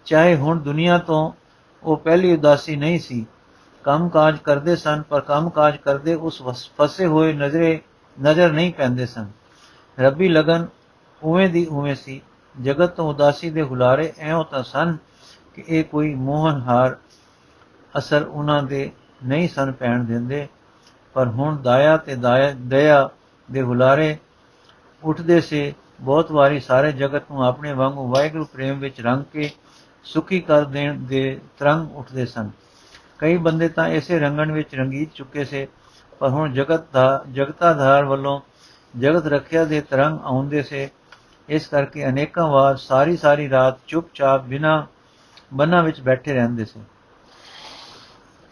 ਚਾਹੇ 0.05 0.35
ਹੁਣ 0.35 0.59
ਦੁਨੀਆ 0.59 0.97
ਤੋਂ 0.97 1.31
ਉਹ 1.83 1.97
ਪਹਿਲੀ 1.97 2.33
ਉਦਾਸੀ 2.33 2.75
ਨਹੀਂ 2.75 2.99
ਸੀ, 2.99 3.25
ਕੰਮਕਾਜ 3.83 4.37
ਕਰਦੇ 4.37 4.75
ਸਨ, 4.75 5.01
ਪਰ 5.01 5.21
ਕੰਮਕਾਜ 5.21 5.77
ਕਰਦੇ 5.77 6.13
ਉਸ 6.15 6.41
ਫਸੇ 6.77 7.05
ਹੋਏ 7.05 7.33
ਨਜ਼ਰੇ, 7.33 7.79
ਨਜ਼ਰ 8.17 8.51
ਨਹੀਂ 8.51 8.73
ਪੈਂਦੇ 8.73 9.05
ਸਨ। 9.05 9.27
ਰੱਬੀ 10.00 10.28
ਲਗਨ 10.28 10.68
ਉਵੇਂ 11.24 11.50
ਦੀ 11.50 11.66
ਉਵੇਂ 11.66 11.95
ਸੀ। 11.95 12.22
ਜਗਤ 12.62 12.90
ਤੋਂ 12.90 13.10
ਉਦਾਸੀ 13.10 13.50
ਦੇ 13.50 13.62
ਹੁਲਾਰੇ 13.62 14.13
ਐਉਂ 14.18 14.45
ਤਾਂ 14.45 14.63
ਸਨ 14.63 14.98
ਕਿ 15.54 15.63
ਇਹ 15.68 15.84
ਕੋਈ 15.84 16.16
ਮੋਹਨ 16.16 16.62
ਹਾਰ 16.62 16.98
ਅਸਰ 17.98 18.24
ਉਹਨਾਂ 18.24 18.63
ਦੇ 18.63 18.92
ਨਹੀਂ 19.25 19.50
ਸਨ 19.50 19.72
ਪੈਣ 19.72 20.04
ਦਿੰਦੇ। 20.04 20.48
ਪਰ 21.13 21.28
ਹੁਣ 21.28 21.62
ਦਾਇਆ 21.62 21.98
ਤੇ 21.98 22.16
ਦਇਆ 22.56 23.10
ਦੇ 23.51 23.62
ਹੁਲਾਰੇ 23.62 24.18
ਉੱਠਦੇ 25.04 25.42
ਸੇ। 25.42 25.74
ਬਹੁਤ 26.01 26.31
ਵਾਰੀ 26.31 26.60
ਸਾਰੇ 26.60 26.92
ਜਗਤ 26.92 27.24
ਨੂੰ 27.31 27.45
ਆਪਣੇ 27.45 27.74
ਵਾਂਗੂ 27.74 28.07
ਵਾਹਿਗੁਰੂ 28.07 28.45
ਪ੍ਰੇਮ 28.45 28.80
ਵਿੱਚ 28.80 29.01
ਰੰਗ 29.01 29.24
ਕੇ 29.34 29.51
ਸੁਖੀ 30.04 30.40
ਕਰ 30.40 30.63
ਦੇਣ 30.66 31.00
ਦੇ 31.00 31.42
ਤਰੰਗ 31.57 31.95
ਉੱਠਦੇ 31.95 32.25
ਸਨ। 32.25 32.50
ਕਈ 33.19 33.38
ਬੰਦੇ 33.38 33.68
ਤਾਂ 33.69 33.88
ਐਸੇ 33.90 34.19
ਰੰਗਣ 34.19 34.51
ਵਿੱਚ 34.51 34.75
ਰੰਗੀਤ 34.75 35.10
ਚੁੱਕੇ 35.13 35.45
ਸੇ। 35.45 35.68
ਪਰ 36.19 36.30
ਹੁਣ 36.30 36.54
ਜਗਤ 36.54 36.92
ਦਾ, 36.94 37.24
ਜਗਤਾਧਾਰ 37.31 38.06
ਵੱਲੋਂ 38.06 38.42
ਜਗਤ 39.00 39.28
ਰੱਖਿਆ 39.28 39.66
ਦੇ 39.66 39.81
ਤਰੰਗ 39.81 40.19
ਆਉਂਦੇ 40.24 40.63
ਸੇ। 40.63 40.90
ਇਸ 41.50 41.68
ਕਰਕੇ 41.68 42.07
ਅਨੇਕਾਂ 42.07 42.48
ਵਾਰ 42.48 42.75
ਸਾਰੀ 42.78 43.18
ਸਾਰੀ 43.18 43.50
ਰਾਤ 43.50 43.78
ਚੁੱਪਚਾਪ 43.88 44.44
ਬਿਨਾ 44.44 44.88
ਬੰਨਾ 45.54 45.81
ਵਿੱਚ 45.81 46.01
ਬੈਠੇ 46.01 46.34
ਰਹਿੰਦੇ 46.34 46.66
ਸੀ। 46.66 46.81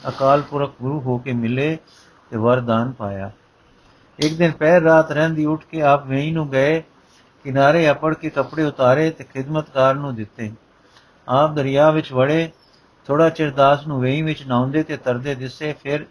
ਅਕਾਲ 0.09 0.41
ਪੁਰਖ 0.41 0.73
ਗੁਰੂ 0.81 0.99
ਹੋ 0.99 1.17
ਕੇ 1.17 1.33
ਮਿਲੇ 1.33 1.77
ਤੇ 2.31 2.37
ਵਰਦਾਨ 2.37 2.91
ਪਾਇਆ। 2.91 3.31
ਇੱਕ 4.19 4.35
ਦਿਨ 4.35 4.51
ਪਹਿਰ 4.51 4.81
ਰਾਤ 4.81 5.11
ਰਹਿੰਦੀ 5.11 5.45
ਉੱਠ 5.45 5.63
ਕੇ 5.65 5.81
ਆਪ 5.81 6.05
ਵੇਈ 6.05 6.31
ਨੂੰ 6.31 6.49
ਗਏ, 6.49 6.83
ਕਿਨਾਰੇ 7.43 7.91
ਅਪੜ 7.91 8.13
ਕੇ 8.13 8.29
ਕੱਪੜੇ 8.29 8.63
ਉਤਾਰੇ 8.63 9.09
ਤੇ 9.09 9.23
ਖਿਦਮਤਕਾਰ 9.23 9.95
ਨੂੰ 9.95 10.15
ਦਿੱਤੇ। 10.15 10.51
ਆਪ 11.27 11.53
ਦਰਿਆ 11.53 11.91
ਵਿੱਚ 11.91 12.13
ਵੜੇ 12.13 12.51
ਥੋੜਾ 13.05 13.29
ਚਿਰ 13.29 13.51
ਦਾਸ 13.51 13.87
ਨੂੰ 13.87 14.01
ਵੇਈ 14.01 14.21
ਵਿੱਚ 14.21 14.43
ਨਾਉਂਦੇ 14.47 14.83
ਤੇ 14.83 14.97
ਤਰਦੇ 14.97 15.35
ਦਿਸੇ, 15.35 15.73
ਫਿਰ 15.83 16.05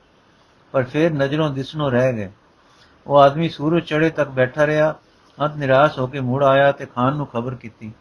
ਪਰ 0.73 0.83
ਫਿਰ 0.83 1.13
ਨਜ਼ਰੋਂ 1.13 1.51
ਦਿਸਣੋਂ 1.51 1.91
ਰਹਿ 1.91 2.13
ਗਏ। 2.13 2.31
ਉਹ 3.07 3.19
ਆਦਮੀ 3.19 3.49
ਸੂਰਜ 3.49 3.85
ਚੜੇ 3.85 4.11
ਤੱਕ 4.11 4.29
ਬੈਠਾ 4.29 4.67
ਰਿਹਾ, 4.67 4.95
ਅੰਤ 5.39 5.57
ਨਿਰਾਸ਼ 5.57 5.99
ਹੋ 5.99 6.07
ਕੇ 6.07 6.21
ਮੁੜ 6.21 6.43
ਆਇਆ 6.45 6.73
ਤੇ 6.73 6.87
ਖਾਨ 6.87 7.17
ਨੂੰ 7.17 7.27
ਖਬਰ 7.27 7.55
ਕੀਤੀ। 7.55 7.93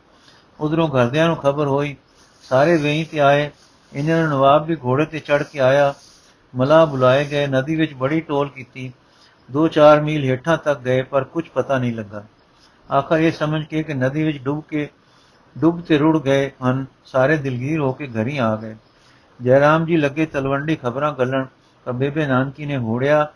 ਉਧਰੋਂ 0.59 0.87
ਘਰਦਿਆਂ 0.87 1.27
ਨੂੰ 1.27 1.35
ਖਬਰ 1.35 1.67
ਹੋਈ, 1.67 1.95
ਸਾਰੇ 2.43 2.77
ਵੇਈ 2.77 3.03
ਤੇ 3.03 3.19
ਆਏ, 3.19 3.49
ਇਹਨਾਂ 3.91 4.21
ਨੂੰ 4.21 4.29
ਨਵਾਬ 4.29 4.65
ਵੀ 4.65 4.75
ਘੋੜੇ 4.75 5.05
ਤੇ 5.05 5.19
ਚੜ 5.19 5.43
ਕੇ 5.43 5.59
ਆਇਆ। 5.59 5.93
ਮਲਾ 6.53 6.85
ਬੁਲਾਏ 6.85 7.25
ਗਏ, 7.25 7.47
ਨਦੀ 7.47 7.75
ਵਿੱਚ 7.75 7.93
ਬੜੀ 7.93 8.19
ਟੋਲ 8.21 8.49
ਕੀਤੀ। 8.49 8.91
2-4 9.49 10.01
ਮੀਲ 10.01 10.23
ਹੇਠਾਂ 10.23 10.57
ਤੱਕ 10.57 10.79
ਗਏ, 10.79 11.01
ਪਰ 11.01 11.23
ਕੁਝ 11.23 11.47
ਪਤਾ 11.49 11.77
ਨਹੀਂ 11.77 11.93
ਲੱਗਾ। 11.93 12.23
ਆਖਰ 12.91 13.19
ਇਹ 13.19 13.31
ਸਮਝ 13.31 13.63
ਕੇ 13.65 13.83
ਕਿ 13.83 13.93
ਨਦੀ 13.93 14.23
ਵਿੱਚ 14.23 14.37
ਡੁੱਬ 14.37 14.63
ਕੇ, 14.69 14.87
ਡੁੱਬ 15.57 15.81
ਤੇ 15.81 15.97
ਰੁੜ 15.97 16.17
ਗਏ 16.21 16.51
ਹਨ, 16.63 16.85
ਸਾਰੇ 17.05 17.37
ਦਿਲਗੀਰ 17.37 17.79
ਹੋ 17.79 17.91
ਕੇ 17.91 18.07
ਘਰੀ 18.07 18.37
ਆ 18.37 18.55
ਗਏ। 18.55 18.75
ਜੈਰਾਮ 19.41 19.85
ਜੀ 19.85 19.97
ਲੱਗੇ 19.97 20.25
ਤਲਵੰਡੀ 20.25 20.75
ਖਬਰਾਂ 20.75 21.11
ਗੱਲਣ, 21.13 21.45
ਤਾਂ 21.85 21.93
ਬੇਬੇ 21.93 22.25
ਨਾਨਕੀ 22.25 22.65
ਨੇ 22.65 22.77
ਹੋੜਿਆ 22.77 23.27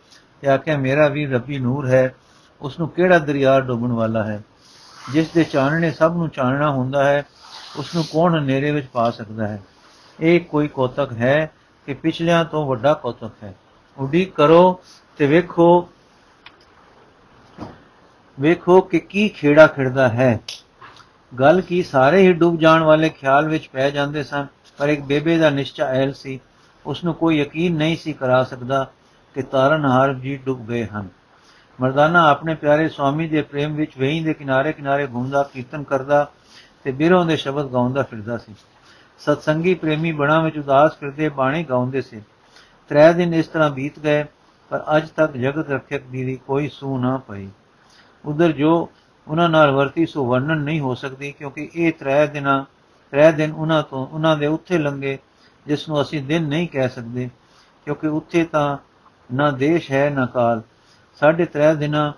ਤੇ 0.43 0.49
ਆਖਿਆ, 0.49 0.77
ਮੇਰਾ 0.77 1.07
ਵੀ 1.07 1.25
ਰੱਬੀ 1.25 1.59
ਨੂਰ 1.59 1.87
ਹੈ 1.87 2.15
ਉਸ 2.61 2.79
ਨੂੰ 2.79 2.89
ਕਿਹੜਾ 2.89 3.19
ਦਰਿਆ 3.19 3.59
ਡੁੱਬਣ 3.59 3.91
ਵਾਲਾ 3.91 4.23
ਹੈ? 4.23 4.41
ਜਿਸ 5.11 5.29
ਦੇ 5.29 5.43
ਚਾਨਣੇ 5.43 5.91
ਸਭ 5.91 6.13
ਨੂੰ 6.15 6.29
ਚਾਨਣਾ 6.29 6.71
ਹੁੰਦਾ 6.71 7.03
ਹੈ 7.03 7.25
ਉਸ 7.77 7.95
ਨੂੰ 7.95 8.03
ਕੌਣ 8.03 8.39
ਹਨੇਰੇ 8.39 8.71
ਵਿੱਚ 8.71 8.87
ਪਾ 8.87 9.11
ਸਕਦਾ 9.11 9.47
ਹੈ? 9.47 9.63
ਇਹ 10.19 10.41
ਕੋਈ 10.41 10.67
ਕੋਤਕ 10.67 11.13
ਹੈ 11.13 11.51
ਕਿ 11.85 11.93
ਪਿਛਲਿਆਂ 11.93 12.45
ਤੋਂ 12.45 12.67
ਵੱਡਾ 12.67 12.93
ਕੋਤਕ 12.93 13.31
ਹੈ। 13.43 13.55
ਉਡੀਕ 13.97 14.35
ਕਰੋ 14.35 14.79
ਤੇ 15.17 15.27
ਵੇਖੋ 15.27 15.89
ਵੇਖੋ 18.39 18.81
ਕਿ 18.81 18.99
ਕੀ 18.99 19.29
ਖੇੜਾ 19.29 19.67
ਖਿੜਦਾ 19.67 20.09
ਹੈ। 20.09 20.39
ਗੱਲ 21.39 21.61
ਕੀ 21.61 21.83
ਸਾਰੇ 21.83 22.21
ਹੀ 22.21 22.33
ਡੁੱਬ 22.33 22.59
ਜਾਣ 22.59 22.83
ਵਾਲੇ 22.83 23.09
ਖਿਆਲ 23.09 23.49
ਵਿੱਚ 23.49 23.67
ਪੈ 23.67 23.89
ਜਾਂਦੇ 23.89 24.23
ਸਨ, 24.23 24.47
ਪਰ 24.77 24.89
ਇੱਕ 24.89 25.01
ਬੇਬੇ 25.01 25.37
ਦਾ 25.37 25.49
ਨਿਸ਼ਚਾ 25.49 25.85
ਐਲ 25.85 26.13
ਸੀ। 26.13 26.39
ਉਸ 26.85 27.03
ਨੂੰ 27.03 27.13
ਕੋਈ 27.13 27.37
ਯਕੀਨ 27.37 27.75
ਨਹੀਂ 27.75 27.97
ਸੀ 27.97 28.13
ਕਰਾ 28.13 28.43
ਸਕਦਾ 28.43 28.91
ਕਿ 29.35 29.41
ਤਾਰਨਹਾਰ 29.41 30.13
ਜੀ 30.13 30.37
ਡੁੱਬ 30.37 30.67
ਗਏ 30.67 30.85
ਹਨ। 30.85 31.07
ਮਰਦਾਨਾ 31.81 32.29
ਆਪਣੇ 32.29 32.55
ਪਿਆਰੇ 32.55 32.89
ਸਵਾਮੀ 32.89 33.27
ਦੇ 33.27 33.41
ਪ੍ਰੇਮ 33.41 33.75
ਵਿੱਚ 33.75 33.91
ਵੇਈ 33.97 34.23
ਦੇ 34.23 34.33
ਕਿਨਾਰੇ 34.33 34.73
ਕਿਨਾਰੇ 34.73 35.07
ਘੁੰਮਦਾ, 35.07 35.43
ਕੀਰਤਨ 35.43 35.83
ਕਰਦਾ 35.83 36.31
ਤੇ 36.83 36.91
ਬਿਰੋਂ 36.91 37.25
ਦੇ 37.25 37.37
ਸ਼ਬਦ 37.37 37.71
ਗਾਉਂਦਾ 37.73 38.03
ਫਿਰਦਾ 38.03 38.37
ਸੀ। 38.37 38.55
ਸਤਸੰਗੀ 39.19 39.73
ਪ੍ਰੇਮੀ 39.73 40.11
ਬਣਾ 40.11 40.39
ਵਿੱਚ 40.41 40.57
ਉਦਾਸ 40.57 40.97
ਫਿਰਦੇ 40.97 41.29
ਬਾਣੀ 41.29 41.63
ਗਾਉਂਦੇ 41.63 42.01
ਸੀ। 42.01 42.21
ਤਰੇ 42.89 43.13
ਦਿਨ 43.13 43.33
ਇਸ 43.33 43.47
ਤਰ੍ਹਾਂ 43.47 43.69
ਬੀਤ 43.69 43.99
ਗਏ, 43.99 44.25
ਪਰ 44.69 44.83
ਅੱਜ 44.97 45.09
ਤੱਕ 45.09 45.37
ਜਗਤ 45.37 45.69
ਰੱਖਿਅਕ 45.69 46.03
ਦੀ 46.03 46.39
ਕੋਈ 46.47 46.67
ਸੂ 46.67 46.97
ਨਾ 46.97 47.17
ਪਈ। 47.17 47.49
ਉਧਰ 48.25 48.51
ਜੋ 48.51 48.89
ਉਹਨਾਂ 49.27 49.49
ਨਾਲ 49.49 49.71
ਵਰਤੀ 49.71 50.05
ਸੋ 50.05 50.25
ਵਰਣਨ 50.25 50.57
ਨਹੀਂ 50.57 50.79
ਹੋ 50.79 50.95
ਸਕਦੀ, 50.95 51.31
ਕਿਉਂਕਿ 51.31 51.69
ਇਹ 51.75 51.93
ਤਰੇ 51.93 52.27
ਦਿਨਾਂ, 52.27 52.65
ਤਰੇ 53.11 53.31
ਦਿਨ 53.31 53.51
ਉਹਨਾਂ 53.51 53.83
ਤੋਂ, 53.83 54.07
ਉਹਨਾਂ 54.07 54.37
ਦੇ 54.37 54.47
ਉੱਥੇ 54.47 54.77
ਲੰਗੇ 54.77 55.17
ਜਿਸ 55.67 55.89
ਨੂੰ 55.89 56.01
ਅਸੀਂ 56.01 56.23
ਦਿਨ 56.23 56.43
ਨਹੀਂ 56.43 56.67
ਕਹਿ 56.67 56.89
ਸਕਦੇ, 56.89 57.29
ਕਿਉਂਕਿ 57.85 58.07
ਉੱਥੇ 58.07 58.43
ਤਾਂ 58.43 58.77
ਨਾ 59.33 59.51
ਦੇਸ਼ 59.51 59.91
ਹੈ, 59.91 60.09
ਨਾ 60.09 60.25
ਕਾਲ। 60.25 60.61
ਸਾਢੇ 61.19 61.45
ਤਰੇ 61.45 61.75
ਦਿਨਾਂ 61.75 62.13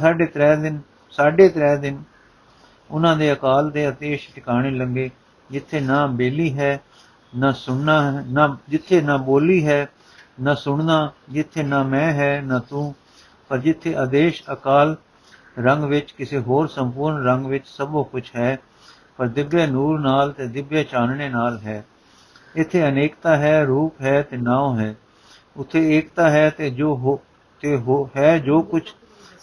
ਸਾਢੇ 0.00 0.26
ਤਰੇ 0.26 0.56
ਦਿਨ, 0.56 0.80
ਸਾਢੇ 1.10 1.48
ਤਰੇ 1.48 1.76
ਦਿਨ 1.76 2.02
ਉਹਨਾਂ 2.90 3.16
ਦੇ 3.16 3.32
ਅਕਾਲ 3.32 3.70
ਦੇ 3.70 3.88
ਅਤੇਸ਼ 3.88 4.34
ਟਿਕਾਣੇ 4.34 4.70
ਲੰਗੇ 4.70 5.10
ਜਿੱਥੇ 5.50 5.80
ਨਾ 5.80 6.06
ਬੇਲੀ 6.06 6.58
ਹੈ, 6.58 6.80
ਨਾ 7.36 7.52
ਸੁਣਨਾ 7.52 8.12
ਹੈ 8.12 8.24
ਨਾ, 8.28 8.58
ਜਿੱਥੇ 8.68 9.00
ਨਾ 9.00 9.16
ਬੋਲੀ 9.16 9.66
ਹੈ, 9.66 9.88
ਨਾ 10.40 10.54
ਸੁਣਨਾ, 10.54 11.12
ਜਿੱਥੇ 11.30 11.62
ਨਾ 11.62 11.82
ਮੈਂ 11.82 12.12
ਹੈ, 12.12 12.42
ਨਾ 12.44 12.58
ਤੂੰ। 12.58 12.94
ਪਰ 13.48 13.58
ਜਿੱਥੇ 13.58 13.96
ਆਦੇਸ਼ 13.96 14.42
ਅਕਾਲ 14.52 14.96
ਰੰਗ 15.58 15.84
ਵਿੱਚ, 15.84 16.12
ਕਿਸੇ 16.12 16.38
ਹੋਰ 16.38 16.66
ਸੰਪੂਰਨ 16.66 17.24
ਰੰਗ 17.24 17.46
ਵਿੱਚ 17.46 17.66
ਸਭੋ 17.66 18.04
ਕੁਝ 18.04 18.30
ਹੈ, 18.36 18.58
ਪਰ 19.16 19.26
ਦਿਵਯ 19.28 19.66
ਨੂਰ 19.66 20.00
ਨਾਲ 20.00 20.32
ਤੇ 20.32 20.46
ਦਿਵਯ 20.46 20.84
ਚਾਨਣੇ 20.84 21.28
ਨਾਲ 21.28 21.58
ਹੈ। 21.58 21.84
ਇੱਥੇ 22.56 22.88
ਅਨੇਕਤਾ 22.88 23.36
ਹੈ, 23.36 23.64
ਰੂਪ 23.64 24.00
ਹੈ 24.00 24.22
ਤੇ 24.22 24.36
ਨਾਉ 24.36 24.78
ਹੈ। 24.78 24.94
ਉਥੇ 25.56 25.98
ਏਕਤਾ 25.98 26.30
ਹੈ 26.30 26.50
ਤੇ 26.50 26.70
ਜੋ 26.70 26.96
ਹੋ, 26.96 27.20
ਤੇ 27.60 27.76
ਹੋ, 27.76 28.10
ਹੈ 28.16 28.38
ਜੋ 28.38 28.62
ਕੁਝ 28.62 28.82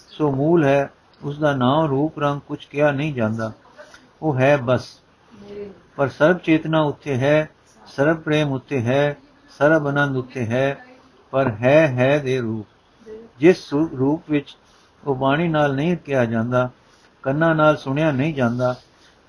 ਸੋ 0.10 0.32
ਮੂਲ 0.32 0.64
ਹੈ 0.64 0.90
ਉਸ 1.24 1.40
ਦਾ 1.40 1.56
ਨਾਮ, 1.56 1.86
ਰੂਪ, 1.86 2.20
ਰੰਗ 2.20 2.40
ਕੁਝ 2.40 2.66
ਕਿਹਾ 2.66 2.92
ਨਹੀਂ 2.92 3.14
ਜਾਂਦਾ। 3.14 3.52
ਉਹ 4.22 4.40
ਹੈ 4.40 4.58
ਬਸ। 4.58 5.02
ਪਰ 5.96 6.08
ਸਰਬ 6.08 6.38
ਚੇਤਨਾ 6.38 6.82
ਉੱਥੇ 6.82 7.18
ਹੈ, 7.18 7.50
ਸਰਬ 7.88 8.22
ਪ੍ਰੇਮ 8.22 8.52
ਉੱਥੇ 8.52 8.82
ਹੈ, 8.82 9.18
ਸਰਬ 9.58 9.88
ਆਨੰਦ 9.88 10.16
ਉੱਥੇ 10.16 10.46
ਹੈ, 10.46 10.78
ਪਰ 11.32 11.52
ਹੈ 11.52 11.88
ਹੈ 11.88 12.20
ਦੇ 12.20 12.42
ਰੂਪ। 12.42 12.68
ਜਿਸ 13.40 13.74
ਰੂਪ 13.74 14.24
ਵਿੱਚ 14.30 14.58
ਉਹ 15.04 15.16
ਬਾਣੀ 15.16 15.48
ਨਾਲ 15.48 15.76
ਨਹੀਂ 15.76 15.98
ਕਿਹਾ 15.98 16.26
ਜਾਂਦਾ, 16.26 16.70
ਕੰਨਾਂ 17.24 17.56
ਨਾਲ 17.56 17.78
ਸੁਣਿਆ 17.78 18.12
ਨਹੀਂ 18.12 18.34
ਜਾਂਦਾ, 18.34 18.76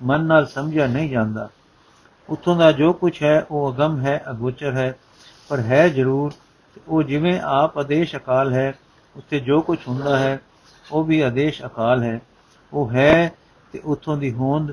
ਮਨ 0.03 0.23
ਨਾਲ 0.23 0.45
ਸਮਝਿਆ 0.45 0.87
ਨਹੀਂ 0.87 1.09
ਜਾਂਦਾ। 1.09 1.49
ਉਥੋਂ 2.29 2.55
ਦਾ 2.55 2.71
ਜੋ 2.71 2.93
ਕੁਝ 2.93 3.23
ਹੈ, 3.23 3.45
ਉਹ 3.51 3.73
ਅਗਮ 3.73 4.01
ਹੈ, 4.01 4.23
ਅਗੋਚਰ 4.31 4.71
ਹੈ, 4.71 4.95
ਪਰ 5.49 5.59
ਹੈ 5.59 5.89
ਜ਼ਰੂਰ 5.89 6.31
ਉਹ 6.87 7.03
ਜਿਵੇਂ 7.03 7.39
ਆਪ 7.41 7.77
ਆਦੇਸ਼ 7.77 8.15
ਅਕਾਲ 8.15 8.53
ਹੈ 8.53 8.73
ਉੱਥੇ 9.15 9.39
ਜੋ 9.39 9.61
ਕੁਝ 9.61 9.77
ਹੁੰਦਾ 9.87 10.19
ਹੈ, 10.19 10.39
ਉਹ 10.91 11.03
ਵੀ 11.03 11.19
ਆਦੇਸ਼ 11.21 11.65
ਅਕਾਲ 11.65 12.03
ਹੈ। 12.03 12.21
ਉਹ 12.73 12.91
ਹੈ 12.91 13.31
ਤੇ 13.73 13.79
ਉਥੋਂ 13.85 14.17
ਦੀ 14.17 14.31
ਹੋਂਦ 14.31 14.71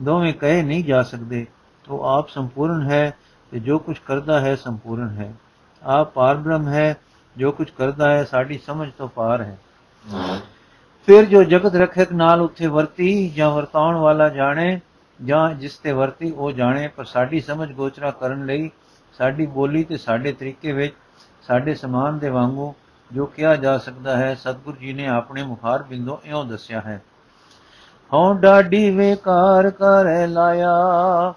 ਦੋਵੇਂ 0.00 0.32
ਕਹੇ 0.34 0.62
ਨਹੀਂ 0.62 0.84
ਜਾ 0.84 1.02
ਸਕਦੇ। 1.02 1.46
ਉਹ 1.88 2.04
ਆਪ 2.04 2.28
ਸੰਪੂਰਨ 2.28 2.90
ਹੈ 2.90 3.14
ਤੇ 3.50 3.60
ਜੋ 3.60 3.78
ਕੁਝ 3.78 3.98
ਕਰਦਾ 3.98 4.40
ਹੈ 4.40 4.54
ਸੰਪੂਰਨ 4.56 5.08
ਹੈ। 5.08 5.32
ਆਪ 5.82 6.12
ਪਾਰ 6.12 6.36
ਬ੍ਰਹਮ 6.36 6.68
ਹੈ, 6.68 6.96
ਜੋ 7.36 7.52
ਕੁਝ 7.52 7.70
ਕਰਦਾ 7.70 8.10
ਹੈ 8.10 8.24
ਸਾਡੀ 8.24 8.58
ਸਮਝ 8.58 8.88
ਤੋਂ 8.98 9.08
ਪਾਰ 9.08 9.42
ਹੈ। 9.42 9.58
ਫਿਰ 11.06 11.24
ਜੋ 11.24 11.42
ਜਗਤ 11.42 11.74
ਰੱਖਿਅਕ 11.74 12.12
ਨਾਲ 12.12 12.40
ਉੱਥੇ 12.40 12.66
ਵਰਤੀ 12.66 13.28
ਜਾਂ 13.28 13.50
ਵਰਤਾਉਣ 13.50 13.96
ਵਾਲਾ 13.96 14.28
ਜਾਣੇ 14.28 14.80
ਜਾਂ 15.24 15.54
ਜਿਸ 15.54 15.78
ਤੇ 15.78 15.92
ਵਰਤੀ 15.92 16.30
ਉਹ 16.30 16.52
ਜਾਣੇ, 16.52 16.88
ਪਰ 16.88 17.04
ਸਾਡੀ 17.04 17.40
ਸਮਝ 17.40 17.72
ਗੋਚਰਾ 17.72 18.10
ਕਰਨ 18.10 18.46
ਲਈ, 18.46 18.70
ਸਾਡੀ 19.18 19.46
ਬੋਲੀ 19.46 19.84
ਤੇ 19.84 19.96
ਸਾਡੇ 19.96 20.32
ਤਰੀਕੇ 20.32 20.72
ਵਿੱਚ 20.72 20.94
ਸਾਡੇ 21.48 21.74
ਸਮਾਨ 21.74 22.18
ਦੇ 22.18 22.28
ਵਾਂਗੂ 22.28 22.74
ਜੋ 23.12 23.26
ਕਿਹਾ 23.26 23.56
ਜਾ 23.56 23.78
ਸਕਦਾ 23.78 24.16
ਹੈ, 24.16 24.34
ਸਤਿਗੁਰੂ 24.34 24.76
ਜੀ 24.76 24.92
ਨੇ 24.92 25.06
ਆਪਣੇ 25.06 25.42
ਮੁਖਾਰ 25.42 25.82
ਬਿੰਦੋ 25.82 26.20
ਇਉਂ 26.24 26.44
ਦੱਸਿਆ 26.44 26.80
ਹੈ। 26.80 27.02
ਹਉ 28.12 28.34
ਡਾਡੀ 28.34 28.90
ਵੇਕਾਰ 28.90 29.70
ਕਰ 29.70 30.28
ਲਾਇਆ, 30.28 31.34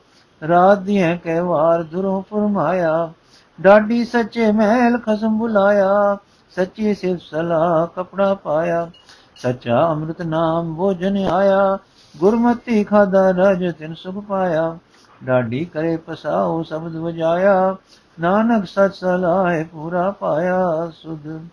ਰਾਤ 0.47 0.77
ਦੀਆਂ 0.77 1.17
ਕਹਿ 1.17 1.39
ਵਾਰ 1.39 1.83
ਦੁਰੋਂ 1.83 2.21
ਫਰਮਾਇਆ 2.21 3.13
ਡਾਡੀ 3.61 4.05
ਸੱਚੇ 4.05 4.51
ਮਹਿਲ 4.51 4.97
ਖਸਮ 4.97 5.37
ਬੁਲਾਇਆ, 5.37 6.17
ਸੱਚੀ 6.55 6.93
ਸਿਫ 6.93 7.19
ਸਲਾ 7.21 7.89
ਕਪੜਾ 7.95 8.33
ਪਾਇਆ, 8.33 8.89
ਸੱਚਾ 9.35 9.87
ਅੰਮ੍ਰਿਤ 9.89 10.21
ਨਾਮ 10.21 10.75
ਭੋਜਨ 10.75 11.17
ਆਇਆ, 11.17 11.77
ਗੁਰਮਤੀ 12.15 12.83
ਖਾਦਾ 12.83 13.29
ਰਜ 13.31 13.73
ਤਿਨ 13.75 13.93
ਸੁਖ 13.93 14.23
ਪਾਇਆ 14.25 14.77
ਡਾਡੀ 15.23 15.65
ਕਰੇ 15.65 15.97
ਪਸਾਉ 15.97 16.63
ਸ਼ਬਦ 16.63 16.95
ਵਜਾਇਆ 16.95 17.75
ਨਾਨਕ 18.19 18.65
ਸਚ 18.67 18.95
ਸਲਾਹ 18.95 19.63
ਪੂਰਾ 19.65 20.11
ਪਾਇਆ 20.11 20.91
ਸੁਧ। 20.93 21.47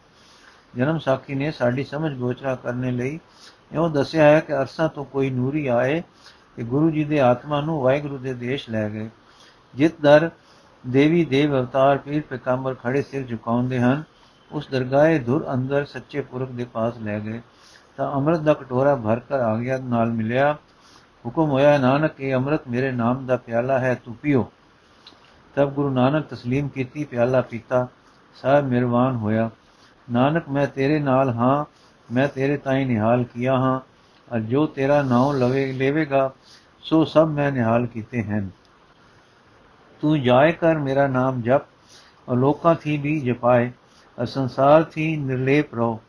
ਜਨਮ 0.76 0.98
ਸਾਖੀ 0.98 1.34
ਨੇ 1.34 1.50
ਸਾਡੀ 1.50 1.84
ਸਮਝ 1.84 2.12
ਗੋਚਰਾ 2.12 2.54
ਕਰਨੇ 2.54 2.90
ਲਈ 2.90 3.20
ਇਹੋ 3.72 3.88
ਦੱਸਿਆ 3.88 4.24
ਹੈ 4.24 4.40
ਕਿ 4.40 4.52
ਅਰਸਾ 4.52 4.88
ਤੋਂ 4.88 5.04
ਕੋਈ 5.04 5.30
ਨੂਰੀ 5.30 5.66
ਆਏ 5.66 6.00
ਕਿ 6.56 6.62
ਗੁਰੂ 6.62 6.90
ਜੀ 6.90 7.04
ਦੇ 7.04 7.20
ਆਤਮਾ 7.20 7.60
ਨੂੰ 7.60 7.80
ਵਾਹਿਗੁਰੂ 7.80 8.18
ਦੇ 8.18 8.34
ਦੇਸ਼ 8.34 8.70
ਲੈ 8.70 8.88
ਗਏ। 8.88 9.10
ਜਿਤ 9.74 9.92
ਦਰ 10.00 10.30
ਦੇਵੀ 10.86 11.24
ਦੇਵ 11.24 11.60
ਅਵਤਾਰ 11.60 11.98
ਪੀਰ 11.98 12.22
ਪੈਗੰਬਰ 12.30 12.74
ਖੜੇ 12.74 13.02
ਸਿਰ 13.02 13.22
ਝੁਕਾਉਂਦੇ 13.22 13.80
ਹਨ, 13.80 14.02
ਉਸ 14.52 14.68
ਦਰਗਾਹੇ 14.68 15.18
ਧੁਰ 15.18 15.54
ਅੰਦਰ 15.54 15.84
ਸੱਚੇ 15.84 16.20
ਪੁਰਖ 16.20 16.50
ਦੇ 16.50 16.64
ਪਾਸ 16.64 16.98
ਲੈ 16.98 17.20
ਗਏ। 17.20 17.42
ਤਾਂ 17.96 18.12
ਅੰਮ੍ਰਿਤ 18.12 18.40
ਦਾ 18.40 18.54
ਕਟੋਰਾ 18.54 18.94
ਭਰ 18.94 19.20
ਕਰ 19.20 19.40
ਆ 19.40 19.56
ਗਿਆ 19.56 19.78
ਨਾਲ 19.78 20.10
ਮਿਲਿਆ, 20.10 20.56
ਹੁਕਮ 21.26 21.50
ਹੋਇਆ 21.50 21.78
ਨਾਨਕ, 21.78 22.20
ਇਹ 22.20 22.34
ਅੰਮ੍ਰਿਤ 22.34 22.60
ਮੇਰੇ 22.68 22.92
ਨਾਮ 22.92 23.26
ਦਾ 23.26 23.36
ਪਿਆਲਾ 23.36 23.78
ਹੈ, 23.78 23.94
ਤੂੰ 24.04 24.14
ਪੀਓ। 24.14 24.52
ਤਬ 25.54 25.70
ਗੁਰੂ 25.70 25.90
ਨਾਨਕ 25.90 26.26
ਤਸਲੀਮ 26.26 26.68
ਕੀਤੀ, 26.68 27.04
ਪਿਆਲਾ 27.04 27.40
ਪੀਤਾ 27.40 27.88
ਸਭ 28.34 28.64
ਮਿਹਰਬਾਨ 28.64 29.16
ਹੋਇਆ। 29.16 29.50
ਨਾਨਕ, 30.12 30.48
ਮੈਂ 30.48 30.66
ਤੇਰੇ 30.66 30.98
ਨਾਲ 30.98 31.30
ਹਾਂ, 31.30 31.64
ਮੈਂ 32.14 32.28
ਤੇਰੇ 32.28 32.56
ਤਾਈ 32.56 32.84
ਨਿਹਾਲ 32.84 33.24
ਕੀਆ 33.24 33.56
ਹਾਂ। 33.56 33.80
ਅਰ 34.34 34.40
ਜੋ 34.40 34.66
ਤੇਰਾ 34.66 35.02
ਨਾਮ 35.02 35.32
ਲਵੇ, 35.32 35.72
ਲੇਵੇਗਾ, 35.72 36.32
ਸੋ 36.82 37.04
ਸਭ 37.04 37.26
ਮੈਂ 37.26 37.52
ਨਿਹਾਲ 37.52 37.86
ਕੀਤੇ 37.86 38.22
ਹਨ। 38.22 38.50
ਤੂੰ 40.00 40.22
ਜਾਏ 40.22 40.52
ਕਰ 40.52 40.78
ਮੇਰਾ 40.78 41.06
ਨਾਮ 41.06 41.40
ਜਪ 41.40 41.60
ਔਰ 42.28 42.36
ਲੋਕਾਂ 42.36 42.74
ਥੀ 42.74 42.96
ਵੀ 42.96 43.20
ਜਪਾਏ, 43.20 43.72
ਅਰ 44.20 44.26
ਸੰਸਾਰ 44.26 44.84
ਥੀ 44.84 45.16
ਨਿਰਲੇਪ 45.16 45.74
ਰਹੋ। 45.74 46.00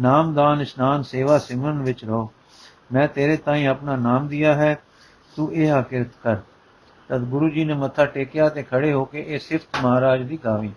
ਨਾਮਦਾਨ 0.00 0.60
ਇਸ਼ਨਾਨ, 0.60 1.02
ਸੇਵਾ, 1.02 1.38
ਸਿਮਰਨ 1.38 1.82
ਵਿੱਚ 1.82 2.04
ਰਹੋ। 2.04 2.32
ਮੈਂ 2.92 3.08
ਤੇਰੇ 3.08 3.36
ਤਾਈ 3.36 3.64
ਆਪਣਾ 3.64 3.96
ਨਾਮ 3.96 4.28
ਦਿਆ 4.28 4.54
ਹੈ, 4.54 4.78
ਤੂੰ 5.36 5.54
ਇਹ 5.54 5.72
ਆਕਿਰਤ 5.72 6.06
ਕਰ। 6.22 6.36
ਤਦ 7.08 7.20
ਗੁਰੂ 7.20 7.48
ਜੀ 7.48 7.64
ਨੇ 7.64 7.74
ਮੱਥਾ 7.74 8.06
ਟੇਕਿਆ 8.06 8.48
ਤੇ 8.48 8.62
ਖੜੇ 8.62 8.92
ਹੋ 8.92 9.04
ਕੇ 9.04 9.24
ਇਹ 9.28 9.38
ਸਿਫਤ 9.38 9.84
ਮਹਾਰਾਜ 9.84 10.22
ਦੀ 10.22 10.38
ਗਾਵੀ। 10.44 10.72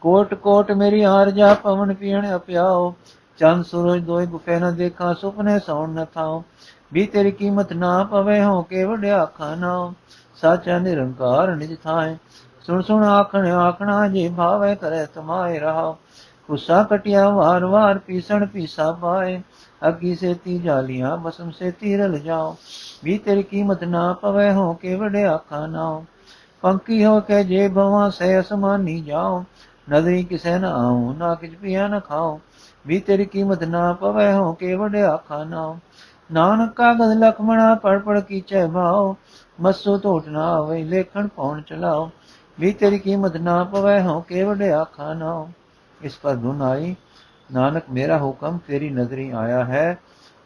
ਕੋਟ 0.00 0.34
ਕੋਟ 0.34 0.72
ਮੇਰੀ 0.72 1.04
ਹਾਰ 1.04 1.30
ਜਾ 1.30 1.54
ਪਵਨ 1.54 1.94
ਪੀਣ 1.94 2.36
ਅਪਿਆਓ। 2.36 2.94
ਚੰਦ 3.38 3.64
ਸੂਰਜ 3.64 4.04
ਦੋਇ 4.04 4.26
ਗੁਫੇ 4.26 4.58
ਨ 4.60 4.76
ਦੇਖਾਂ, 4.76 5.14
ਸੁਪਨੇ 5.14 5.58
ਸੌਣ 5.58 5.88
ਨ 5.88 6.04
ਥਾਓ। 6.14 6.44
ਵੀ 6.92 7.06
ਤੇਰੀ 7.06 7.30
ਕੀਮਤ 7.30 7.72
ਨਾ 7.72 8.04
ਪਵੇ, 8.04 8.44
ਹੋ 8.44 8.62
ਕੇ 8.62 8.84
ਵਡਿਆ 8.84 9.24
ਖਾਨਾ 9.24 9.92
ਸਾਚਾ 10.36 10.78
ਨਿਰੰਕਾਰ 10.78 11.56
ਨਿਜ 11.56 11.76
ਥਾਏ। 11.84 12.16
ਸੁਣ 12.60 12.82
ਸੁਣ 12.82 13.04
ਆਖਣ 13.04 13.46
ਆਖਣਾ 13.46 14.08
ਜੇ 14.08 14.28
ਭਾਵੇ 14.36 14.74
ਕਰੇ 14.76 15.06
ਤਮਾਏ 15.14 15.58
ਰਹਾ 15.58 15.96
ਕੁਸਾ 16.46 16.82
ਕਟਿਆ 16.82 17.28
ਵਾਰ 17.28 17.64
ਵਾਰ, 17.64 17.98
ਪੀਸਣ 17.98 18.46
ਪੀਸਾ 18.46 18.92
ਪਾਏ। 18.92 19.42
ਅਗੀ 19.82 20.14
ਸੇ 20.14 20.34
ਤੀ 20.34 20.58
ਜਾਲੀਆਂ 20.58 21.16
ਬਸਮ 21.16 21.50
ਸੇ 21.50 21.70
ਤੀਰਲ 21.70 22.18
ਜਾਓ। 22.18 22.56
ਵੀ 23.04 23.18
ਤੇਰੀ 23.18 23.42
ਕੀਮਤ 23.42 23.84
ਨਾ 23.84 24.12
ਪਵੇ, 24.12 24.50
ਹੋ 24.52 24.72
ਕੇ 24.74 24.94
ਵਡਿਆ 24.94 25.36
ਖਾਨਾ 25.50 26.02
ਪੰਕੀ 26.62 27.04
ਹੋ 27.04 27.20
ਕੇ 27.20 27.42
ਜੇ 27.44 27.68
ਭਵਾਂ 27.68 28.10
ਸੇ 28.10 28.38
ਅਸਮਾਨੀ 28.40 29.00
ਜਾਓ 29.00 29.44
ਨਦਰੀ 29.88 30.22
ਕਿਸੈ 30.22 30.58
ਨਾ 30.58 30.70
ਆਉ, 30.74 31.12
ਨਾ 31.12 31.34
ਕਿਛ 31.34 31.54
ਪਿਆ 31.54 31.88
ਨਾ 31.88 31.98
ਖਾਓ 32.00 32.40
ਵੀ 32.86 32.98
ਤੇਰੀ 33.00 33.24
ਕੀਮਤ 33.24 33.64
ਨਾ 33.64 33.92
ਪਵੇ, 33.92 34.32
ਹੋ 34.32 34.52
ਕੇ 34.52 34.74
ਵਡਿਆ 34.74 35.16
ਖਾਨਾ 35.28 35.74
ਨਾਨਕ 36.32 36.72
ਕਾਗਜ਼ 36.72 37.16
ਲਖਮਣਾ, 37.18 37.74
ਪੜ 37.74 37.98
ਪੜ 37.98 38.20
ਕੀਚੈ 38.20 38.66
ਭਾਓ 38.66 39.16
ਮਸੋ 39.58 39.96
ਟੋਟ 39.98 40.28
ਨਾ 40.28 40.44
ਆਵੇ 40.54 40.82
ਲੇਖਣ 40.84 41.26
ਪੌਣ 41.26 41.60
ਚਲਾਓ 41.62 42.10
ਵੀ 42.58 42.72
ਤੇਰੀ 42.72 42.98
ਕੀਮਤ 42.98 43.36
ਨਾ 43.36 43.62
ਪਵੇ, 43.64 44.00
ਹੋ 44.00 44.20
ਕੇ 44.20 44.42
ਵਡਿਆ 44.42 44.84
ਖਾਨਾ 44.84 45.46
ਇਸ 46.00 46.16
ਪਰ 46.16 46.34
ਧੁਨ 46.34 46.62
ਆਈ 46.62 46.94
ਨਾਨਕ, 47.52 47.82
ਮੇਰਾ 47.90 48.18
ਹੁਕਮ 48.18 48.58
ਤੇਰੀ 48.66 48.90
ਨਜ਼ਰੀ 48.90 49.30
ਆਇਆ 49.30 49.64
ਹੈ, 49.64 49.98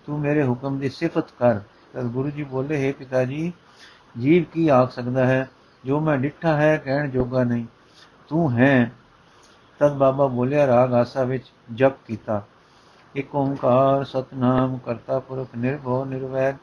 ਤੂੰ 0.07 0.21
ਮੇਰੇ 0.21 0.47
ਹੁਕਮ 0.47 0.79
ਦੀ 0.79 0.89
ਸਿਫਤ 0.89 1.25
ਕਰ। 1.39 1.61
ਤਦ 1.93 2.03
ਗੁਰੂ 2.03 2.31
ਜੀ 2.31 2.45
ਬੋਲੇ, 2.45 2.87
ਹੈ 2.87 2.93
ਪਿਤਾ 2.93 3.25
ਜੀ 3.25 3.53
ਜੀਵ 4.21 4.45
ਕੀ 4.53 4.69
ਆਖ 4.69 4.91
ਸਕਦਾ 4.91 5.27
ਹੈ? 5.27 5.51
ਜੋ 5.85 6.01
ਮੈਂ 6.01 6.19
ਡਿੱਠਾ 6.19 6.57
ਹੈ, 6.57 6.77
ਕਹਿਣ 6.77 7.11
ਜੋਗਾ 7.11 7.45
ਨਹੀਂ। 7.45 7.67
ਤੂੰ 8.29 8.59
ਹੈ। 8.59 8.93
ਤਦ 9.79 9.93
ਬਾਬਾ 9.95 10.27
ਬੋਲਿਆ, 10.27 10.67
ਰਾਗ 10.67 10.95
ਆਸਾ 10.95 11.23
ਵਿੱਚ 11.23 11.45
ਜਪ 11.75 11.93
ਕੀਤਾ। 12.07 12.43
ਇਕ 13.17 13.35
ਓੰਕਾਰ 13.35 14.05
ਸਤਨਾਮ 14.05 14.79
ਕਰਤਾ 14.79 15.19
ਪੁਰਖ 15.19 15.49
ਨਿਰਭਉ 15.59 16.05
ਨਿਰਵੈਰ 16.05 16.55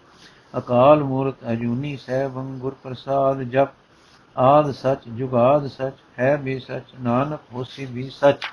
ਅਕਾਲ 0.57 1.03
ਮੂਰਤ 1.03 1.35
ਅਜੂਨੀ 1.51 1.97
ਸਹਿਬੰ 1.97 2.57
ਗੁਰ 2.59 2.75
ਪ੍ਰਸਾਦ 2.83 3.41
ਜਪ। 3.41 3.67
ਆਦ 4.37 4.71
ਸਚ 4.71 5.09
ਜੁਗਾਦ 5.09 5.67
ਸਚ 5.67 5.93
ਹੈ 6.19 6.37
ਵੀ 6.37 6.59
ਸਚ, 6.59 6.83
ਨਾਨਕ 7.01 7.39
ਹੋਸੀ 7.53 7.85
ਵੀ 7.85 8.09
ਸਚ। 8.09 8.45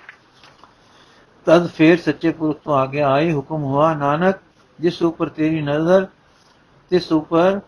ਤਦ 1.47 1.67
ਫੇਰ 1.67 2.01
ਸੱਚੇ 2.01 2.31
ਪੁਰਖ 2.31 2.59
ਤੋਂ 2.65 2.75
ਆਗੇ 2.75 3.01
ਆਏ 3.03 3.33
ਹੁਕਮ 3.33 3.63
ਹੁਆ, 3.65 3.93
ਨਾਨਕ, 3.95 4.37
ਜਿਸ 4.79 5.03
ਉਪਰ 5.03 5.29
ਤੇਰੀ 5.29 5.61
ਨਜ਼ਰ, 5.63 6.07
ਤਿਸ 6.91 7.11
ਉਪਰ 7.13 7.61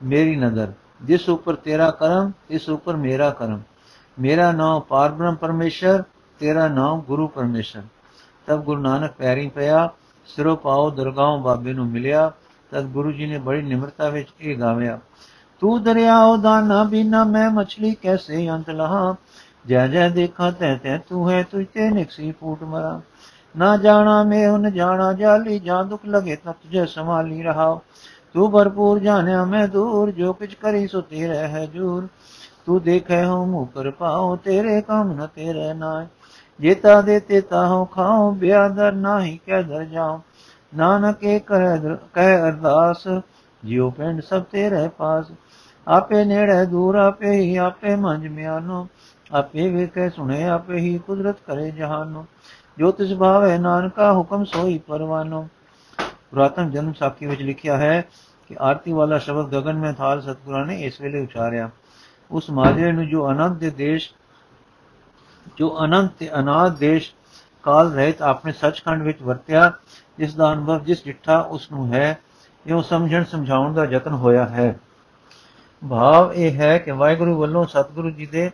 ਮੇਰੀ 0.00 0.36
ਨਜ਼ਰ, 0.36 0.72
ਜਿਸ 1.02 1.28
ਉਪਰ 1.28 1.54
ਤੇਰਾ 1.54 1.90
ਕਰਮ 1.90 2.30
ਇਸ 2.50 2.68
ਉਪਰ 2.68 2.96
ਮੇਰਾ 2.96 3.30
ਕਰਮ। 3.30 3.60
ਮੇਰਾ 4.18 4.50
ਨਾਮ 4.52 4.80
ਪਾਰਬ੍ਰਹਮ 4.80 5.34
ਪਰਮੇਸ਼ਰ, 5.34 6.02
ਤੇਰਾ 6.40 6.68
ਨਾਮ 6.68 7.00
ਗੁਰੂ 7.00 7.26
ਪਰਮੇਸ਼ਰ। 7.28 7.82
ਤਬ 8.46 8.62
ਗੁਰੂ 8.64 8.80
ਨਾਨਕ 8.80 9.12
ਪੈਰੀ 9.12 9.48
ਪਿਆ, 9.48 9.88
ਸਿਰੋਂ 10.26 10.56
ਪਾਉ 10.56 10.90
ਦਰਗਾਹੋਂ 10.90 11.38
ਬਾਬੇ 11.38 11.72
ਨੂੰ 11.72 11.86
ਮਿਲਿਆ, 11.86 12.30
ਤਦ 12.72 12.86
ਗੁਰੂ 12.86 13.12
ਜੀ 13.12 13.26
ਨੇ 13.26 13.38
ਬੜੀ 13.38 13.62
ਨਿਮਰਤਾ 13.62 14.08
ਵਿੱਚ 14.08 14.28
ਇਹ 14.40 14.58
ਗਾਵਿਆ, 14.58 14.98
ਤੂੰ 15.62 15.82
ਦਰਿਆਓ 15.82 16.36
ਦਾ 16.36 16.60
ਨਾ 16.60 16.82
ਬਿਨਾ, 16.84 17.24
ਮੈਂ 17.24 17.50
ਮਛਲੀ 17.50 17.94
ਕੈਸੇ 17.94 18.48
ਅੰਤ 18.50 18.70
ਲਹਾ? 18.70 19.14
ਜੈ 19.66 19.86
ਜੈ 19.88 20.08
ਦੇਖਾਂ 20.08 20.52
ਤੈ 20.52 20.76
ਤੈ 20.76 20.98
ਤੂੰ 20.98 21.30
ਹੈ 21.30 21.42
ਤੁਝ 21.42 21.66
ਤੇ 21.74 21.90
ਨਿਕਸੀ 21.90 22.32
ਫੂਟ 22.32 22.62
ਮਰਾ। 22.62 23.00
ਨਾ 23.56 23.76
ਜਾਣਾ 23.76 24.22
ਮੈਂ 24.22 24.48
ਉਨ 24.48 24.70
ਜਾਣਾ, 24.70 25.12
ਜਾਲੀ 25.12 25.58
ਜਾਂ 25.58 25.84
ਦੁਖ 25.84 26.00
ਲਗੇ 26.06 26.36
ਤਤ 26.36 26.56
ਤੁਝੇ 26.62 26.86
ਸੰਭਾਲੀ 26.86 27.42
ਰਹਾ 27.42 27.80
ਤੂੰ 28.34 28.50
ਭਰਪੂਰ 28.52 28.98
ਜਾਣਿਆ 28.98 29.44
ਮੈਂ 29.44 29.68
ਦੂਰ, 29.68 30.10
ਜੋ 30.10 30.32
ਕੁਛ 30.32 30.54
ਕਰੀ 30.54 30.86
ਸੋ 30.86 31.00
ਤੇਰੇ 31.00 31.38
ਹੈ 31.38 31.66
ਜੂਰ। 31.66 32.08
ਤੂੰ 32.66 32.82
ਦੇਖੇ 32.82 33.24
ਹੋ 33.24 33.44
ਮੁਕਰ 33.46 33.90
ਪਾਉ 33.90 34.36
ਤੇਰੇ 34.36 34.80
ਕੰਮ 34.80 35.12
ਨ 35.12 35.26
ਤੇਰੇ 35.26 35.74
ਨਾਏ 35.74 36.06
ਜੇਤਾ 36.60 37.00
ਦੇ 37.00 37.20
ਤੇਤਾ 37.20 37.66
ਹੋ 37.68 37.84
ਖਾਉ 37.84 38.30
ਬਿਆਦਰ 38.30 38.92
ਨਾਹੀ 38.92 39.40
ਕਹਿ 39.46 39.62
ਦਰ 39.62 39.84
ਜਾਉ। 39.84 40.20
ਨਾਨਕ 40.76 41.24
ਇਹ 41.24 41.40
ਕਹਿ 41.40 41.96
ਕਹਿ 42.14 42.40
ਅਰਦਾਸ, 42.42 43.08
ਜਿਉ 43.64 43.90
ਪਿੰਡ 43.90 44.20
ਸਭ 44.20 44.42
ਤੇਰੇ 44.42 44.88
ਪਾਸ। 44.88 45.26
ਆਪੇ 45.88 46.24
ਨੇੜੇ 46.24 46.66
ਦੂਰ, 46.66 46.94
ਆਪੇ 46.94 47.30
ਹੀ 47.30 47.56
ਆਪੇ 47.56 47.96
ਮੰਝ 47.96 48.26
ਮਿਆਨੋ। 48.26 48.86
ਆਪੇ 49.32 49.68
ਵੇਖੇ 49.70 50.10
ਸੁਣੇ, 50.10 50.48
ਆਪੇ 50.48 50.76
ਹੀ 50.76 50.98
ਕੁਦਰਤ 50.98 51.36
ਕਰੇ 51.46 51.70
ਜਹਾਨ 51.70 52.08
ਨੂੰ। 52.08 52.26
ਜੋ 52.78 52.90
ਤਿਸ 52.90 53.14
ਭਾਵੇ 53.14 53.58
ਨਾਨਕਾ 53.58 54.12
ਹੁਕਮ 54.12 54.44
ਸੋਈ 54.44 54.78
ਪਰਵਾਨੋ। 54.78 55.48
ਪੁਰਾਤਨ 56.30 56.70
ਜਨਮ 56.70 56.92
ਸਾਖੀ 56.92 57.26
ਵਿੱਚ 57.26 57.42
ਲਿਖਿਆ 57.42 57.76
ਹੈ 57.76 58.04
ਕਿ 58.48 58.56
ਆਰਤੀ 58.60 58.92
ਵਾਲਾ 58.92 59.18
ਸ਼ਬਦ 59.18 59.54
ਗਗਨ 59.54 59.78
ਮੇ 59.78 59.92
ਥਾਲ 59.92 60.22
ਸਤਗੁਰਾਂ 60.22 60.66
ਨੇ 60.66 60.82
ਇਸ 60.82 61.00
ਵੇਲੇ 61.00 61.20
ਉਚਾਰਿਆ। 61.20 61.70
ਉਸ 62.30 62.50
ਮਾਜਰੇ 62.50 62.92
ਨੂੰ 62.92 63.08
ਜੋ 63.08 63.30
ਅਨੰਤ 63.30 63.56
ਦੇ 63.56 63.70
ਦੇਸ਼, 63.70 64.10
ਜੋ 65.56 65.84
ਅਨੰਤ 65.84 66.10
ਤੇ 66.18 66.38
ਅਨਾਦ 66.38 66.76
ਦੇਸ਼ 66.76 67.12
ਕਾਲ 67.62 67.92
ਰਹਿਤ 67.92 68.22
ਆਪਣੇ 68.22 68.52
ਸੱਚਖੰਡ 68.52 69.02
ਵਿੱਚ 69.02 69.22
ਵਰਤਿਆ, 69.22 69.72
ਜਿਸ 70.18 70.34
ਦਾ 70.34 70.52
ਅਨੁਭਵ, 70.52 70.84
ਜਿਸ 70.84 71.04
ਡਿੱਠਾ 71.04 71.38
ਉਸ 71.40 71.72
ਨੂੰ 71.72 71.92
ਹੈ 71.92 72.18
ਇਹੋ 72.66 72.82
ਸਮਝਣ 72.82 73.24
ਸਮਝਾਉਣ 73.24 73.74
ਦਾ 73.74 73.84
ਯਤਨ 73.84 74.12
ਹੋਇਆ 74.12 74.46
ਹੈ। 74.46 74.78
ਭਾਵ 75.88 76.32
ਇਹ 76.32 76.52
ਹੈ 76.52 76.78
ਕਿ 76.78 76.90
ਵਾਹਿਗੁਰੂ 76.90 77.40
ਵੱਲੋਂ 77.40 77.66
ਸਤਿਗੁਰੂ 77.66 78.10
ਜੀ 78.10 78.26
ਦੇ 78.26 78.50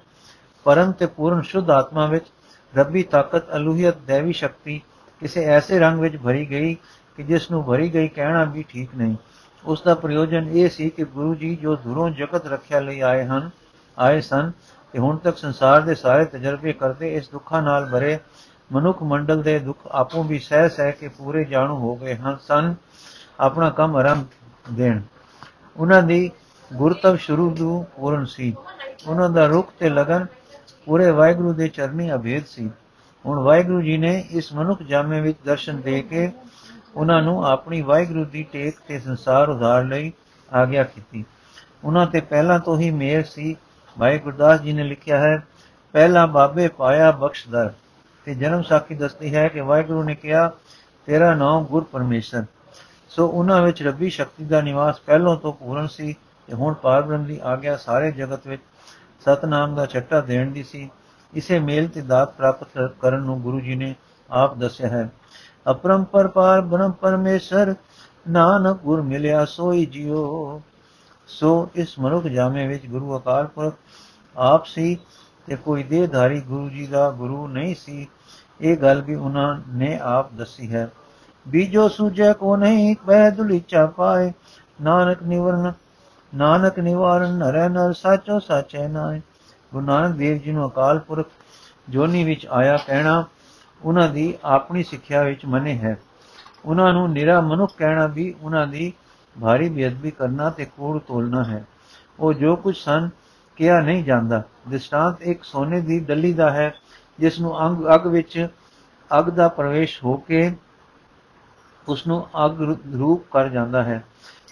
ਪਰਮ 0.66 0.92
ਤੇ 0.92 1.06
ਪੂਰਨ 1.06 1.42
ਸ਼ੁੱਧ 1.42 1.70
ਆਤਮਾ 1.70 2.06
ਵਿੱਚ 2.06 2.24
ਰੱਬੀ 2.72 3.02
ਤਾਕਤ, 3.02 3.54
ਅਲੂਹੀਅਤ, 3.56 3.96
ਦੇਵੀ 4.06 4.32
ਸ਼ਕਤੀ 4.32 4.80
ਕਿਸੇ 5.22 5.44
ਐਸੇ 5.46 5.78
ਰੰਗ 5.78 6.00
ਵਿੱਚ 6.00 6.16
ਭਰੀ 6.16 6.44
ਗਈ 6.50 6.74
ਕਿ 7.18 7.22
ਜਿਸ 7.22 7.50
ਨੂੰ 7.50 7.62
ਭਰੀ 7.64 7.88
ਗਈ 7.94 8.08
ਕਹਿਣਾ 8.08 8.44
ਵੀ 8.44 8.64
ਠੀਕ 8.68 8.94
ਨਹੀਂ। 8.96 9.16
ਉਸ 9.64 9.82
ਦਾ 9.82 9.94
ਪ੍ਰਯੋਜਨ 9.94 10.48
ਇਹ 10.48 10.68
ਸੀ 10.68 10.88
ਕਿ 10.90 11.04
ਗੁਰੂ 11.04 11.34
ਜੀ 11.34 11.54
ਜੋ 11.56 11.76
ਦੂਰੋਂ 11.76 12.08
ਜਗਤ 12.10 12.46
ਰੱਖਿਆ 12.46 12.80
ਲਈ 12.80 13.00
ਆਏ 13.00 13.24
ਹਨ, 13.24 13.50
ਆਏ 13.96 14.20
ਸਨ 14.20 14.50
ਤੇ 14.94 14.98
ਹੁਣ 14.98 15.16
ਤੱਕ 15.16 15.38
ਸੰਸਾਰ 15.38 15.80
ਦੇ 15.80 15.94
ਸਾਰੇ 15.94 16.24
ਤਜਰਬੇ 16.24 16.72
ਕਰਦੇ 16.72 17.14
ਇਸ 17.14 17.28
ਦੁੱਖਾਂ 17.30 17.62
ਨਾਲ 17.62 17.88
ਭਰੇ 17.90 18.18
ਮਨੁੱਖ 18.72 19.02
ਮੰਡਲ 19.02 19.42
ਦੇ 19.42 19.58
ਦੁੱਖ 19.58 19.86
ਆਪੋਂ 19.90 20.24
ਵੀ 20.24 20.38
ਸਹਿ 20.38 20.68
ਸਹਿ 20.68 20.92
ਕੇ 20.92 21.08
ਪੂਰੇ 21.08 21.44
ਜਾਣੂ 21.44 21.76
ਹੋ 21.76 21.94
ਗਏ 21.96 22.14
ਹਨ 22.14 22.36
ਸਨ 22.48 22.74
ਆਪਣਾ 23.40 23.70
ਕੰਮ 23.70 23.96
ਆਰੰਭ 23.96 24.24
ਦੇਣ। 24.72 25.00
ਉਹਨਾਂ 25.76 26.02
ਦੀ 26.02 26.30
ਗੁਰਤਵ 26.70 27.16
ਸ਼ੁਰੂ 27.16 27.50
ਤੋਂ 27.54 27.84
ਪੂਰਨ 27.96 28.24
ਸੀ। 28.24 28.54
ਉਹਨਾਂ 29.06 29.28
ਦਾ 29.30 29.46
ਰੁਖ 29.46 29.72
ਤੇ 29.78 29.88
ਲਗਨ 29.88 30.26
ਪੂਰੇ 30.86 31.10
ਵਾਹਿਗੁਰੂ 31.10 31.52
ਦੇ 31.52 31.68
ਚਰਨੀ 31.68 32.14
ਅਭੇਦ 32.14 32.44
ਸੀ। 32.46 32.70
ਹੁਣ 33.26 33.38
ਵਾਹਿਗੁਰੂ 33.38 33.80
ਜੀ 33.80 33.96
ਨੇ 33.96 34.24
ਇਸ 34.30 34.52
ਮਨੁੱਖ 34.52 34.82
ਜਾਮੇ 34.82 35.20
ਵਿੱਚ 35.20 35.38
ਦਰਸ਼ਨ 35.44 35.80
ਦੇ 35.80 36.02
ਕੇ 36.02 36.32
ਉਹਨਾਂ 36.96 37.22
ਨੂੰ 37.22 37.46
ਆਪਣੀ 37.46 37.82
ਵਾਹਿਗੁਰੂ 37.82 38.24
ਦੀ 38.24 38.42
ਟੇਕ 38.42 38.76
ਤੇ 38.88 38.98
ਸੰਸਾਰ 38.98 39.48
ਉਧਾਰ 39.48 39.84
ਲਈ 39.84 40.12
ਆਗਿਆ 40.52 40.84
ਕੀਤੀ। 40.84 41.24
ਉਹਨਾਂ 41.84 42.06
ਤੇ 42.06 42.20
ਪਹਿਲਾਂ 42.20 42.58
ਤੋਂ 42.58 42.78
ਹੀ 42.78 42.90
ਮੇਰ 42.90 43.24
ਸੀ। 43.24 43.56
ਭਾਈ 43.98 44.18
ਗੁਰਦਾਸ 44.18 44.60
ਜੀ 44.60 44.72
ਨੇ 44.72 44.82
ਲਿਖਿਆ 44.82 45.18
ਹੈ, 45.18 45.42
ਪਹਿਲਾ 45.92 46.26
ਬਾਬੇ 46.26 46.68
ਪਾਇਆ 46.68 47.10
ਬਖਸ਼ਦਰ 47.10 47.72
ਤੇ 48.24 48.34
ਜਨਮ 48.34 48.62
ਸਾਖੀ 48.62 48.94
ਦੱਸਦੀ 48.94 49.34
ਹੈ 49.34 49.48
ਕਿ 49.48 49.60
ਵਾਹਿਗੁਰੂ 49.60 50.02
ਨੇ 50.02 50.14
ਕਿਹਾ, 50.14 50.52
ਤੇਰਾ 51.06 51.34
ਨਾਮ 51.34 51.64
ਗੁਰ 51.64 51.84
ਪਰਮੇਸ਼ਰ। 51.84 52.44
ਸੋ 53.08 53.26
ਉਹਨਾਂ 53.26 53.62
ਵਿੱਚ 53.62 53.82
ਰੱਬੀ 53.82 54.10
ਸ਼ਕਤੀ 54.10 54.44
ਦਾ 54.44 54.60
ਨਿਵਾਸ 54.60 55.00
ਪਹਿਲਾਂ 55.00 55.36
ਤੋਂ 55.36 55.52
ਪੂਰਨ 55.52 55.86
ਸੀ 55.86 56.16
ਤੇ 56.46 56.52
ਹੁਣ 56.52 56.74
ਪਾਰਬ੍ਰਹਮ 56.74 57.24
ਦੀ 57.24 57.40
ਆਗਿਆ 57.42 57.76
ਸਾਰੇ 57.76 58.12
ਜਗਤ 58.12 58.46
ਵਿੱਚ 58.46 58.62
ਸਤਨਾਮ 59.26 59.74
ਦਾ 59.74 59.86
ਛੱਟਾ 59.86 60.20
ਦੇਣ 60.20 60.50
ਦੀ 60.50 60.62
ਸੀ। 60.62 60.90
ਇਸੇ 61.34 61.58
ਮੇਲ 61.58 61.88
ਤੇ 61.88 62.00
ਦਾਤ 62.00 62.34
ਪ੍ਰਾਪਤ 62.34 62.66
ਕਰਨ 63.00 63.22
ਨੂੰ 63.22 63.40
ਗੁਰੂ 63.40 63.60
ਜੀ 63.60 63.74
ਨੇ 63.74 63.94
ਆਪ 64.30 64.56
ਦੱਸਿਆ 64.56 64.88
ਹੈ। 64.88 65.10
ਅਪਰੰਪਰ 65.70 66.28
ਪਾਰ 66.28 66.60
ਬ੍ਰਹਮ 66.60 66.92
ਪਰਮੇਸ਼ਰ, 66.92 67.74
ਨਾਨਕ 68.28 68.76
ਗੁਰ 68.76 69.02
ਮਿਲਿਆ 69.02 69.44
ਸੋਈ 69.44 69.86
ਜਿਉ। 69.86 70.60
ਸੋ 71.26 71.68
ਇਸ 71.74 71.98
ਮਨੁੱਖ 71.98 72.26
ਜਾਮੇ 72.26 72.66
ਵਿੱਚ 72.66 72.86
ਗੁਰੂ 72.86 73.18
ਅਕਾਲ 73.18 73.46
ਪੁਰਖ 73.46 73.74
ਆਪ 74.36 74.66
ਸੀ 74.66 74.98
ਤੇ 75.46 75.56
ਕੋਈ 75.56 75.82
ਦੇਹਧਾਰੀ 75.82 76.40
ਗੁਰੂ 76.40 76.68
ਜੀ 76.68 76.86
ਦਾ 76.86 77.10
ਗੁਰੂ 77.10 77.48
ਨਹੀਂ 77.48 77.74
ਸੀ। 77.74 78.08
ਇਹ 78.60 78.76
ਗੱਲ 78.76 79.02
ਵੀ 79.02 79.14
ਉਹਨਾਂ 79.14 79.60
ਨੇ 79.68 79.98
ਆਪ 80.02 80.32
ਦੱਸੀ 80.32 80.74
ਹੈ। 80.74 80.90
ਬੀਜੋ 81.48 81.88
ਸੂਜੈ 81.88 82.32
ਕੋ 82.32 82.56
ਨਹੀਂ 82.56 82.96
ਬਹਿ 83.06 83.30
ਦੁਲੀਚਾ 83.30 83.86
ਪਾਏ। 83.86 84.32
ਨਾਨਕ 84.82 85.22
ਨਿਵਰਨ 85.22 85.72
ਨਾਨਕ 86.34 86.78
ਨਿਵਾਰਨ 86.78 87.32
ਨਰੈ 87.32 87.68
ਨਰ 87.68 87.92
ਸਾਚੋ 87.92 88.38
ਸਾਚੈ 88.38 88.88
ਨਾਏ 88.88 89.20
ਗੁਰੂ 89.72 89.86
ਨਾਨਕ 89.86 90.16
ਦੇਵ 90.16 90.38
ਜੀ 90.38 90.52
ਨੂੰ 90.52 90.68
ਅਕਾਲ 90.68 90.98
ਪੁਰਖ 90.98 91.26
ਜੋਨੀ 91.88 92.24
ਵਿੱਚ 92.24 92.46
ਆਇਆ 92.46 92.76
ਕਹਿਣਾ 92.86 93.24
ਉਹਨਾਂ 93.82 94.08
ਦੀ 94.08 94.38
ਆਪਣੀ 94.44 94.82
ਸਿੱਖਿਆ 94.82 95.22
ਵਿੱਚ 95.22 95.44
ਮੰਨੇ 95.44 95.78
ਹੈ। 95.78 95.98
ਉਹਨਾਂ 96.64 96.92
ਨੂੰ 96.92 97.12
ਨਿਰਾ 97.12 97.40
ਮਨੁੱਖ 97.40 97.72
ਕਹਿਣਾ 97.76 98.06
ਵੀ 98.06 98.34
ਉਹਨਾਂ 98.42 98.66
ਦੀ 98.66 98.92
ਭਾਰੀ 99.42 99.68
ਬੇਅਦਬੀ 99.68 100.10
ਕਰਨਾ 100.10 100.50
ਤੇ 100.50 100.64
ਕੋੜ 100.64 100.98
ਤੋਲਣਾ 100.98 101.44
ਹੈ। 101.44 101.64
ਉਹ 102.20 102.32
ਜੋ 102.32 102.56
ਕੁਝ 102.56 102.76
ਸਨ 102.76 103.10
ਕਿਹਾ 103.56 103.80
ਨਹੀਂ 103.80 104.04
ਜਾਂਦਾ। 104.04 104.42
ਦ੍ਰਿਸ਼ਟਾਂਤ 104.68 105.22
ਇੱਕ 105.22 105.44
ਸੋਨੇ 105.44 105.80
ਦੀ 105.80 106.00
ਡੱਲੀ 106.00 106.32
ਦਾ 106.32 106.50
ਹੈ, 106.50 106.74
ਜਿਸ 107.18 107.40
ਨੂੰ 107.40 107.66
ਅੰਗ 107.66 107.84
ਅਗ 107.94 108.06
ਵਿੱਚ 108.06 108.48
ਅਗ 109.18 109.30
ਦਾ 109.30 109.48
ਪ੍ਰਵੇਸ਼ 109.48 110.04
ਹੋ 110.04 110.16
ਕੇ 110.16 110.56
ਉਸ 111.88 112.06
ਨੂੰ 112.06 112.26
ਅਗ 112.46 112.60
ਰੂਪ 112.98 113.24
ਕਰ 113.30 113.48
ਜਾਂਦਾ 113.48 113.82
ਹੈ। 113.82 114.04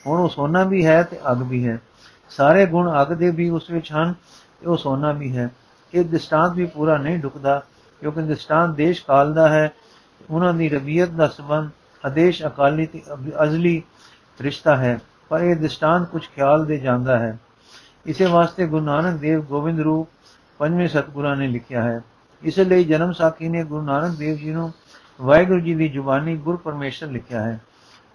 ਹੁਣ 0.07 0.21
ਉਹ 0.21 0.29
ਸੋਨਾ 0.29 0.63
ਵੀ 0.65 0.85
ਹੈ 0.87 1.03
ਤੇ 1.03 1.19
ਅਗ 1.33 1.43
ਵੀ 1.43 1.67
ਹੈ। 1.69 1.79
ਸਾਰੇ 2.31 2.67
ਗੁਣ 2.67 2.91
ਅਗ 3.03 3.13
ਦੇ 3.13 3.31
ਵੀ 3.31 3.49
ਉਸ 3.51 3.71
ਵਿੱਚ 3.71 3.93
ਹਨ 3.93 4.15
ਤੇ 4.61 4.67
ਉਹ 4.67 4.77
ਸੋਨਾ 4.77 5.13
ਵੀ 5.13 5.37
ਹੈ। 5.37 5.49
ਇਹ 5.93 6.05
ਦ੍ਰਿਸ਼ਟਾਂਤ 6.05 6.53
ਵੀ 6.53 6.67
ਪੂਰਾ 6.67 6.97
ਨਹੀਂ 6.97 7.19
ਢੁਕਦਾ, 7.19 7.63
ਕਿਉਂਕਿ 8.03 8.23
ਦ੍ਰਿਸ਼ਟਾਂਤ 8.23 8.71
ਦੇਸ਼ 8.71 9.05
ਕਾਲ 9.05 9.33
ਦਾ 9.35 9.49
ਹੈ। 9.49 9.73
ਉਹਨਾਂ 10.31 10.53
ਦੀ 10.55 10.69
ਰਬੀਅਤ 10.69 11.09
ਦਾ 11.09 11.27
ਸੰਬੰਧ 11.29 11.71
ਆਦੇਸ਼ 12.05 12.45
ਅਕਾਲੀ 12.47 12.87
ਤੇ 12.87 13.03
ਅਜ਼ਲੀ 13.43 13.83
ਰਿਸ਼ਤਾ 14.41 14.77
ਹੈ, 14.77 14.99
ਪਰ 15.29 15.41
ਇਹ 15.41 15.57
ਦ੍ਰਿਸ਼ਟਾਂਤ 15.57 16.09
ਕੁਝ 16.09 16.23
ਖਿਆਲ 16.35 16.65
ਦੇ 16.67 16.79
ਜਾਂਦਾ 16.79 17.19
ਹੈ। 17.19 17.39
ਇਸੇ 18.07 18.27
ਵਾਸਤੇ 18.27 18.67
ਗੁਰੂ 18.67 18.85
ਨਾਨਕ 18.85 19.21
ਦੇਵ 19.21 19.43
ਗੋਬਿੰਦ 19.43 19.81
ਰੂਪ 19.81 20.09
ਪੰਜਵੇਂ 20.59 20.89
ਸਤਗੁਰਾਂ 20.89 21.37
ਨੇ 21.37 21.47
ਲਿਖਿਆ 21.47 21.83
ਹੈ। 21.83 22.01
ਇਸ 22.43 22.59
ਲਈ 22.59 22.85
ਜਨਮ 22.85 23.13
ਸਾਖੀ 23.13 23.49
ਨੇ 23.49 23.63
ਗੁਰੂ 23.65 23.83
ਨਾਨਕ 23.83 24.17
ਦੇਵ 24.17 24.37
ਜੀ 24.37 24.51
ਨੂੰ 24.51 24.73
ਵਾਹਿਗੁਰੂ 25.21 25.61
ਜੀ 25.61 25.75
ਦੀ 25.75 25.89
ਜ਼ੁਬਾਨੀ 25.89 26.37
ਗੁਰ 26.37 26.57
ਪਰਮੇਸ਼ਰ 26.57 27.07
ਲਿਖਿਆ 27.07 27.43
ਹੈ। 27.43 27.61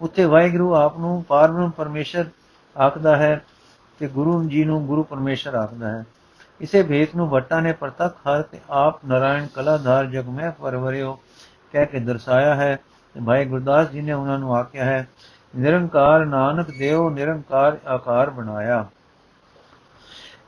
ਉੱਥੇ 0.01 0.25
ਵਾਹਿਗੁਰੂ 0.25 0.75
ਆਪ 0.75 0.97
ਨੂੰ 0.97 1.23
ਪਾਰਬ੍ਰਹਮ 1.23 1.69
ਪਰਮੇਸ਼ਰ 1.69 2.25
ਆਖਦਾ 2.75 3.15
ਹੈ 3.15 3.41
ਤੇ 3.99 4.07
ਗੁਰੂ 4.07 4.43
ਜੀ 4.43 4.63
ਨੂੰ 4.63 4.85
ਗੁਰੂ 4.85 5.03
ਪਰਮੇਸ਼ਰ 5.03 5.55
ਆਖਦਾ 5.55 5.87
ਹੈ। 5.87 6.05
ਇਸੇ 6.61 6.83
ਭੇਤ 6.83 7.15
ਨੂੰ 7.15 7.29
ਵਟਾ 7.29 7.59
ਨੇ 7.59 7.71
ਪ੍ਰਤੱਖ 7.71 8.17
ਹਰ 8.17 8.41
ਤੇ 8.41 8.59
ਆਪ 8.69 9.05
ਨਾਰਾਇਣ 9.05 9.47
ਕਲਾਧਾਰ 9.47 10.05
ਜਗ 10.05 10.27
ਮੈਂ 10.27 10.51
ਪਰਵਰਿਓ 10.51 11.19
ਕਹਿ 11.71 11.85
ਕੇ 11.85 11.99
ਦਰਸਾਇਆ 11.99 12.55
ਹੈ 12.55 12.79
ਤੇ 13.13 13.19
ਭਾਈ 13.25 13.45
ਗੁਰਦਾਸ 13.45 13.89
ਜੀ 13.89 14.01
ਨੇ 14.01 14.13
ਉਹਨਾਂ 14.13 14.39
ਨੂੰ 14.39 14.55
ਆਖਿਆ 14.55 14.85
ਹੈ, 14.85 15.07
ਨਿਰੰਕਾਰ 15.55 16.25
ਨਾਨਕ 16.25 16.69
ਦੇਵ 16.69 17.09
ਨਿਰੰਕਾਰ 17.09 17.77
ਆਕਾਰ 17.87 18.29
ਬਣਾਇਆ। 18.29 18.85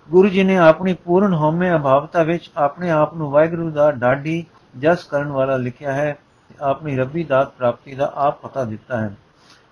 ਗੁਰੂ 0.10 0.30
ਜੀ 0.30 0.44
ਨੇ 0.44 0.58
ਆਪਣੀ 0.58 0.94
ਪੂਰਨ 0.94 1.34
ਹਉਮੈ 1.34 1.76
ਅਭਾਵਤਾ 1.76 2.24
ਵਿੱਚ 2.24 2.52
ਆਪਣੇ 2.58 2.90
ਆਪ 2.90 3.14
ਨੂੰ 3.14 3.32
ਵਾਹਿਗੁਰੂ 3.32 3.70
ਦਾ 3.72 3.92
ਢਾਡੀ 3.92 4.46
ਜਸ 4.80 5.04
ਕਰਨ 5.04 5.28
ਵਾਲਾ 5.28 5.58
ਲਿਖਿਆ 5.58 5.94
ਹੈ 5.94 6.18
ਤੇ 6.50 6.56
ਆਪਣੀ 6.62 6.98
ਰੱਬੀ 6.98 7.24
ਦਾਤ 7.24 7.52
ਪ੍ਰਾਪਤੀ 7.52 7.96
ਦਾ 7.96 8.12
ਆਪ 8.16 8.42
ਪਤਾ 8.42 8.64
ਦਿੱਤਾ 8.64 8.98
ਹੈ। 8.98 9.16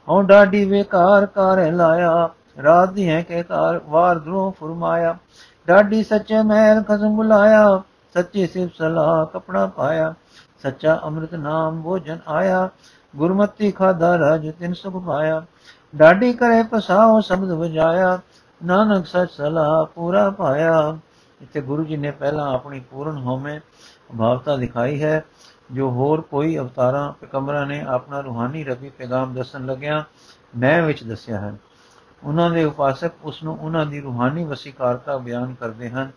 ਹਉ 0.10 0.22
ਢਾਡੀ 0.22 0.66
ਵੇਕਾਰ 0.66 1.26
ਕਰ 1.26 1.72
ਲਾਇਆ, 1.72 2.30
ਰਾਤ 2.64 2.90
ਦੀ 2.90 3.10
ਹੈ 3.10 3.22
ਕਿ 3.22 3.44
ਕਾਰ 3.44 3.82
ਵਾਰ 3.86 4.20
ਦਰੋ 4.20 4.52
ਫਰਮਾਇਆ। 4.52 5.18
ਢਾਡੀ 5.70 6.04
ਸੱਚੇ 6.04 6.42
ਮਹਿਲ 6.42 6.84
ਖਸਮ 6.84 7.16
ਬੁਲਾਇਆ, 7.16 7.82
ਸੱਚੀ 8.14 8.48
ਸਿਫ 8.48 8.70
ਸਲਾਹ 8.78 9.26
ਕਪੜਾ 9.26 9.66
ਪਾਇਆ। 9.66 10.14
ਸੱਚਾ 10.64 11.00
ਅੰਮ੍ਰਿਤ 11.04 11.36
ਨਾਮ 11.36 11.82
ਭੋਜਨ 11.82 12.20
ਆਇਆ, 12.28 12.70
ਗੁਰਮਤੀ 13.16 13.72
ਖਾਦਾ 13.72 14.18
ਰਾਜ 14.18 14.52
ਤਿਨ 14.60 14.74
ਸੁਖ 14.74 15.04
ਪਾਇਆ। 15.04 15.46
ਢਾਡੀ 16.00 16.34
ਕਰੇ 16.34 16.64
ਪਸਾਓ 16.64 17.20
ਸ਼ਬਦ 17.20 17.52
ਵਜਾਇਆ, 17.52 18.20
ਨਾਨਕ 18.66 19.06
ਸਚ 19.06 19.32
ਸਲਾਹ 19.32 19.86
ਪੂਰਾ 19.86 20.30
ਪਾਇਆ। 20.30 20.98
ਇੱਥੇ 21.42 21.62
ਗੁਰੂ 21.62 21.84
ਜੀ 21.84 21.98
ਨੇ 21.98 22.12
ਪਹਿਲਾਂ 22.12 22.54
ਆਪਣੀ 22.54 22.80
ਪੂਰਨ 22.80 23.18
ਹੋਮੇ 23.18 23.60
ਭਾਵਤਾ 24.18 24.58
ਦਿਖਾਈ 24.58 25.04
ਹੈ। 25.04 25.24
ਜੋ 25.72 25.90
ਹੋਰ 25.92 26.22
ਕੋਈ 26.22 26.58
ਅਵਤਾਰਾਂ 26.58 27.12
ਪੈਗੰਬਰਾਂ 27.14 27.66
ਨੇ 27.66 27.80
ਆਪਣਾ 27.82 28.20
ਰੂਹਾਨੀ 28.20 28.64
ਰੱਬੀ 28.64 28.90
ਪੈਗਾਮ 28.90 29.34
ਦੱਸਣ 29.34 29.66
ਲੱਗਿਆ, 29.66 30.04
ਮੈਂ 30.58 30.82
ਵਿੱਚ 30.84 31.04
ਦੱਸਿਆ 31.04 31.40
ਹੈ 31.40 31.54
ਉਹਨਾਂ 32.24 32.50
ਦੇ 32.50 32.64
ਉਪਾਸਕ 32.64 33.12
ਉਸ 33.24 33.44
ਨੂੰ 33.44 33.58
ਉਹਨਾਂ 33.60 33.86
ਦੀ 33.86 34.00
ਰੂਹਾਨੀ 34.02 34.44
ਵਸੀਕਾਰਤਾ 34.44 35.18
ਬਿਆਨ 35.18 35.54
ਕਰਦੇ 35.54 35.90
ਹਨ, 35.90 36.12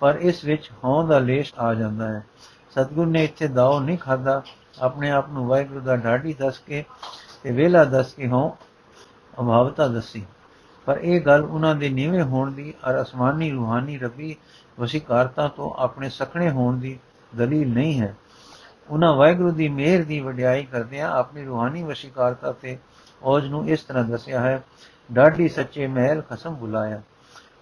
ਪਰ 0.00 0.18
ਇਸ 0.20 0.44
ਵਿੱਚ 0.44 0.70
ਹਉ 0.84 1.06
ਦਾ 1.06 1.18
ਲੇਸ਼ 1.18 1.52
ਆ 1.58 1.74
ਜਾਂਦਾ 1.74 2.08
ਹੈ। 2.08 2.24
ਸਤਗੁਰ 2.70 3.06
ਨੇ 3.06 3.24
ਇੱਥੇ 3.24 3.48
ਦਾਉ 3.48 3.80
ਨਹੀਂ 3.80 3.98
ਖਾਦਾ 3.98 4.42
ਆਪਣੇ 4.80 5.10
ਆਪ 5.10 5.28
ਨੂੰ 5.30 5.46
ਵਾਹਿਗੁਰੂ 5.46 5.80
ਦਾ 5.80 5.96
ਢਾਡੀ 5.96 6.32
ਦੱਸ 6.32 6.58
ਕੇ 6.58 6.84
ਤੇ 7.42 7.50
ਵੇਲਾ 7.50 7.84
ਦੱਸ 7.84 8.12
ਕੇ 8.12 8.28
ਹਉ 8.28 8.48
ਅਭਾਵਤਾ 9.40 9.88
ਦੱਸੀ। 9.88 10.24
ਪਰ 10.86 10.98
ਇਹ 10.98 11.20
ਗੱਲ 11.20 11.44
ਉਹਨਾਂ 11.44 11.74
ਦੇ 11.74 11.88
ਨੀਵੇਂ 11.88 12.22
ਹੋਣ 12.22 12.52
ਦੀ 12.52 12.74
ਅਰ 12.90 13.00
ਅਸਮਾਨੀ 13.02 13.50
ਰੂਹਾਨੀ 13.50 13.98
ਰੱਬੀ 13.98 14.36
ਵਸੀਕਾਰਤਾ 14.80 15.48
ਤੋਂ 15.48 15.70
ਆਪਣੇ 15.78 16.08
ਸਖਣੇ 16.08 16.50
ਹੋਣ 16.50 16.78
ਦੀ 16.78 16.98
ਦਲੀਲ 17.36 17.72
ਨਹੀਂ 17.74 18.00
ਹੈ। 18.00 18.14
ਉਹਨਾਂ 18.90 19.12
ਵਾਹਿਗੁਰੂ 19.12 19.50
ਦੀ 19.50 19.68
ਮਿਹਰ 19.68 20.02
ਦੀ 20.04 20.20
ਵਡਿਆਈ 20.20 20.64
ਕਰਦਿਆਂ 20.64 21.10
ਆਪਣੀ 21.10 21.44
ਰੂਹਾਨੀ 21.44 21.82
ਵਸੀਕਾਰਤਾ 21.82 22.52
ਤੇ 22.52 22.78
ਔਜ 23.22 23.46
ਨੂੰ 23.46 23.68
ਇਸ 23.68 23.82
ਤਰ੍ਹਾਂ 23.82 24.04
ਦੱਸਿਆ 24.04 24.40
ਹੈ, 24.40 24.62
ਡਾਢੀ 25.12 25.48
ਸੱਚੇ 25.48 25.86
ਮਹਿਲ 25.86 26.22
ਖਸਮ 26.22 26.54
ਬੁਲਾਇਆ। 26.54 27.02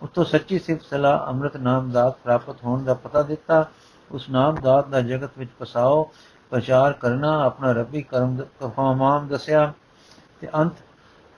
ਉਤੋਂ 0.03 0.25
ਸੱਚੀ 0.25 0.59
ਸਿਫਤ 0.59 0.83
ਸਲਾ 0.83 1.27
ਅੰਮ੍ਰਿਤ 1.29 1.57
ਨਾਮ 1.57 1.91
ਦਾਤ 1.91 2.17
ਪ੍ਰਾਪਤ 2.25 2.65
ਹੋਣ 2.65 2.85
ਦਾ 2.85 2.95
ਪਤਾ 2.95 3.23
ਦਿੱਤਾ। 3.23 3.71
ਉਸ 4.11 4.31
ਨਾਮ 4.31 4.55
ਦਾਤ 4.55 4.89
ਦਾ 4.89 5.01
ਜਗਤ 5.01 5.31
ਵਿੱਚ 5.39 5.51
ਪਸਾਓ 5.59 6.11
ਪ੍ਰਚਾਰ 6.51 6.93
ਕਰਨਾ, 6.93 7.45
ਆਪਣਾ 7.45 7.73
ਰੱਬੀ 7.73 8.03
ਕਰਮ 8.03 8.37
ਕਫਾਮਾਮ 8.61 9.29
ਦੱਸਿਆ। 9.29 9.73
ਤੇ 10.41 10.49
ਅੰਤ 10.55 10.73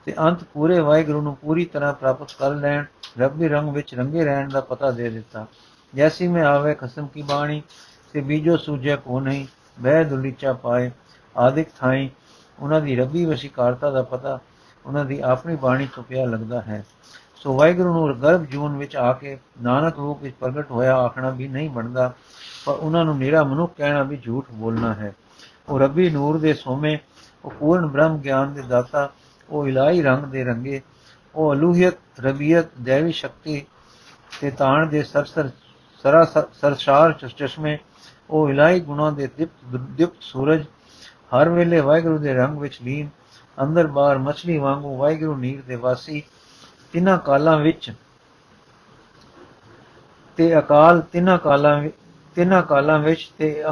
ਤੇ 0.05 0.13
ਅੰਤ 0.19 0.43
ਪੂਰੇ 0.43 0.79
ਵਾਹਿਗੁਰੂ 0.79 1.21
ਨੂੰ 1.21 1.35
ਪੂਰੀ 1.35 1.65
ਤਰ੍ਹਾਂ 1.65 1.93
ਪ੍ਰਾਪਤ 1.93 2.31
ਕਰ 2.39 2.49
ਲੈਣ, 2.49 2.85
ਰੱਬੀ 3.19 3.47
ਰੰਗ 3.47 3.69
ਵਿੱਚ 3.69 3.95
ਰੰਗੇ 3.95 4.25
ਰਹਿਣ 4.25 4.49
ਦਾ 4.49 4.61
ਪਤਾ 4.61 4.91
ਦੇ 4.91 5.09
ਦਿੱਤਾ। 5.09 5.45
ਜੈਸੀ 5.95 6.27
ਮੈਂ 6.27 6.45
ਆਵੇ 6.45 6.75
ਖਸਮ 6.75 7.07
ਕੀ 7.07 7.21
ਬਾਣੀ, 7.21 7.61
ਤੇ 8.13 8.21
ਬੀਜੋ 8.21 8.57
ਸੂਝੇ 8.57 8.95
ਕੋ 8.95 9.19
ਨਹੀਂ। 9.19 9.47
ਬਹਿ 9.77 10.03
ਦੁਲੀਚਾ 10.03 10.53
ਪਾਏ, 10.53 10.91
ਆਦਿਕ 11.35 11.69
ਥਾਈ 11.79 12.09
ਉਹਨਾਂ 12.59 12.81
ਦੀ 12.81 12.95
ਰੱਬੀ 12.95 13.25
ਵਸ਼ੀਕਾਰਤਾ 13.25 13.89
ਦਾ 13.91 14.01
ਪਤਾ 14.01 14.39
ਉਹਨਾਂ 14.85 15.05
ਦੀ 15.05 15.19
ਆਪਣੀ 15.19 15.55
ਬਾਣੀ 15.55 15.87
ਤੋਂ 15.95 16.03
ਪਿਆ 16.03 16.25
ਲੱਗਦਾ 16.25 16.61
ਹੈ। 16.61 16.83
ਸੋ 17.35 17.53
ਵਾਹਿਗੁਰੂ 17.57 17.93
ਨੂੰ 17.93 18.21
ਗਰਭ 18.21 18.45
ਜੂਨ 18.45 18.77
ਵਿੱਚ 18.77 18.95
ਆ 18.95 19.11
ਕੇ 19.13 19.37
ਨਾਨਕ 19.61 19.97
ਰੂਪ 19.97 20.21
ਵਿੱਚ 20.21 20.35
ਪ੍ਰਗਟ 20.39 20.71
ਹੋਇਆ 20.71 20.95
ਆਖਣਾ 20.97 21.29
ਵੀ 21.29 21.47
ਨਹੀਂ 21.47 21.69
ਬਣਦਾ, 21.69 22.13
ਪਰ 22.65 22.73
ਉਹਨਾਂ 22.73 23.03
ਨੂੰ 23.05 23.17
ਨਿਹਰਾ 23.17 23.43
ਮਨੁੱਖ 23.43 23.75
ਕਹਿਣਾ 23.77 24.03
ਵੀ 24.03 24.17
ਝੂਠ 24.17 24.45
ਬੋਲਣਾ 24.51 24.93
ਹੈ। 24.93 25.13
ਉਹ 25.69 25.79
ਰੱਬੀ 25.79 26.09
ਨੂਰ 26.09 26.37
ਦੇ 26.37 26.53
ਸੋਮੇ, 26.53 26.97
ਉਹ 27.45 27.51
ਪੂਰਨ 27.51 27.85
ਬ੍ਰਹਮ 27.85 28.17
ਗਿਆਨ 28.17 28.53
ਦੇ 28.53 28.61
ਦਾਤਾ, 28.61 29.09
ਉਹ 29.49 29.67
ਇਲਾਹੀ 29.67 30.01
ਰੰਗ 30.01 30.23
ਦੇ 30.23 30.43
ਰੰਗੇ, 30.43 30.81
ਉਹ 31.35 31.53
ਅਲੂਹੀਅਤ, 31.53 31.97
ਰਬੀਅਤ, 32.19 32.65
ਦੇਵੀ 32.81 33.11
ਸ਼ਕਤੀ 33.11 33.65
ਤੇ 34.41 34.51
ਤਾਣ 34.51 34.85
ਦੇ 34.87 35.03
ਸਰਸਰ 35.03 35.49
ਸਰਾ 36.03 36.23
ਸਰਸ਼ਾਰ 36.53 37.11
ਚਸ਼ਮੇ 37.11 37.77
ਉਹ 38.29 38.49
ਇਲਾਹੀ 38.49 38.79
ਗੁਣਾਂ 38.79 39.11
ਦੇ 39.11 39.27
ਦਿਪਤ 39.37 39.75
ਦਿਪਤ 39.97 40.21
ਸੂਰਜ 40.21 40.63
ਹਰ 41.33 41.49
ਵੇਲੇ 41.49 41.79
ਵਾਹਿਗੁਰੂ 41.79 42.17
ਦੇ 42.17 42.33
ਰੰਗ 42.33 42.57
ਵਿੱਚ 42.59 42.77
ਲੀਨ, 42.83 43.09
ਅੰਦਰ 43.57 43.87
ਬਾਹਰ 43.87 44.17
ਮਛਲੀ 44.17 44.57
ਵਾਂਗੂ 44.57 44.95
ਵਾਹਿਗੁਰੂ 44.97 45.35
ਨੀਰ 45.37 45.61
ਦੇ 45.67 45.75
ਵਾਸੀ, 45.75 46.23
ਤਿੰਨਾਂ 46.93 47.17
ਕਾਲਾਂ 47.17 47.57
ਵਿੱਚ 47.57 47.91
ਤੇ 50.37 50.57
ਅਕਾਲ, 50.59 51.01
ਤਿੰਨਾਂ 51.01 51.37
ਕਾਲਾਂ 51.37 51.81
ਤਿੰਨਾਂ 52.35 52.61
ਕਾਲਾਂ 52.63 52.97
ਵਿੱਚ 52.99 53.31
ਤੇ 53.37 53.63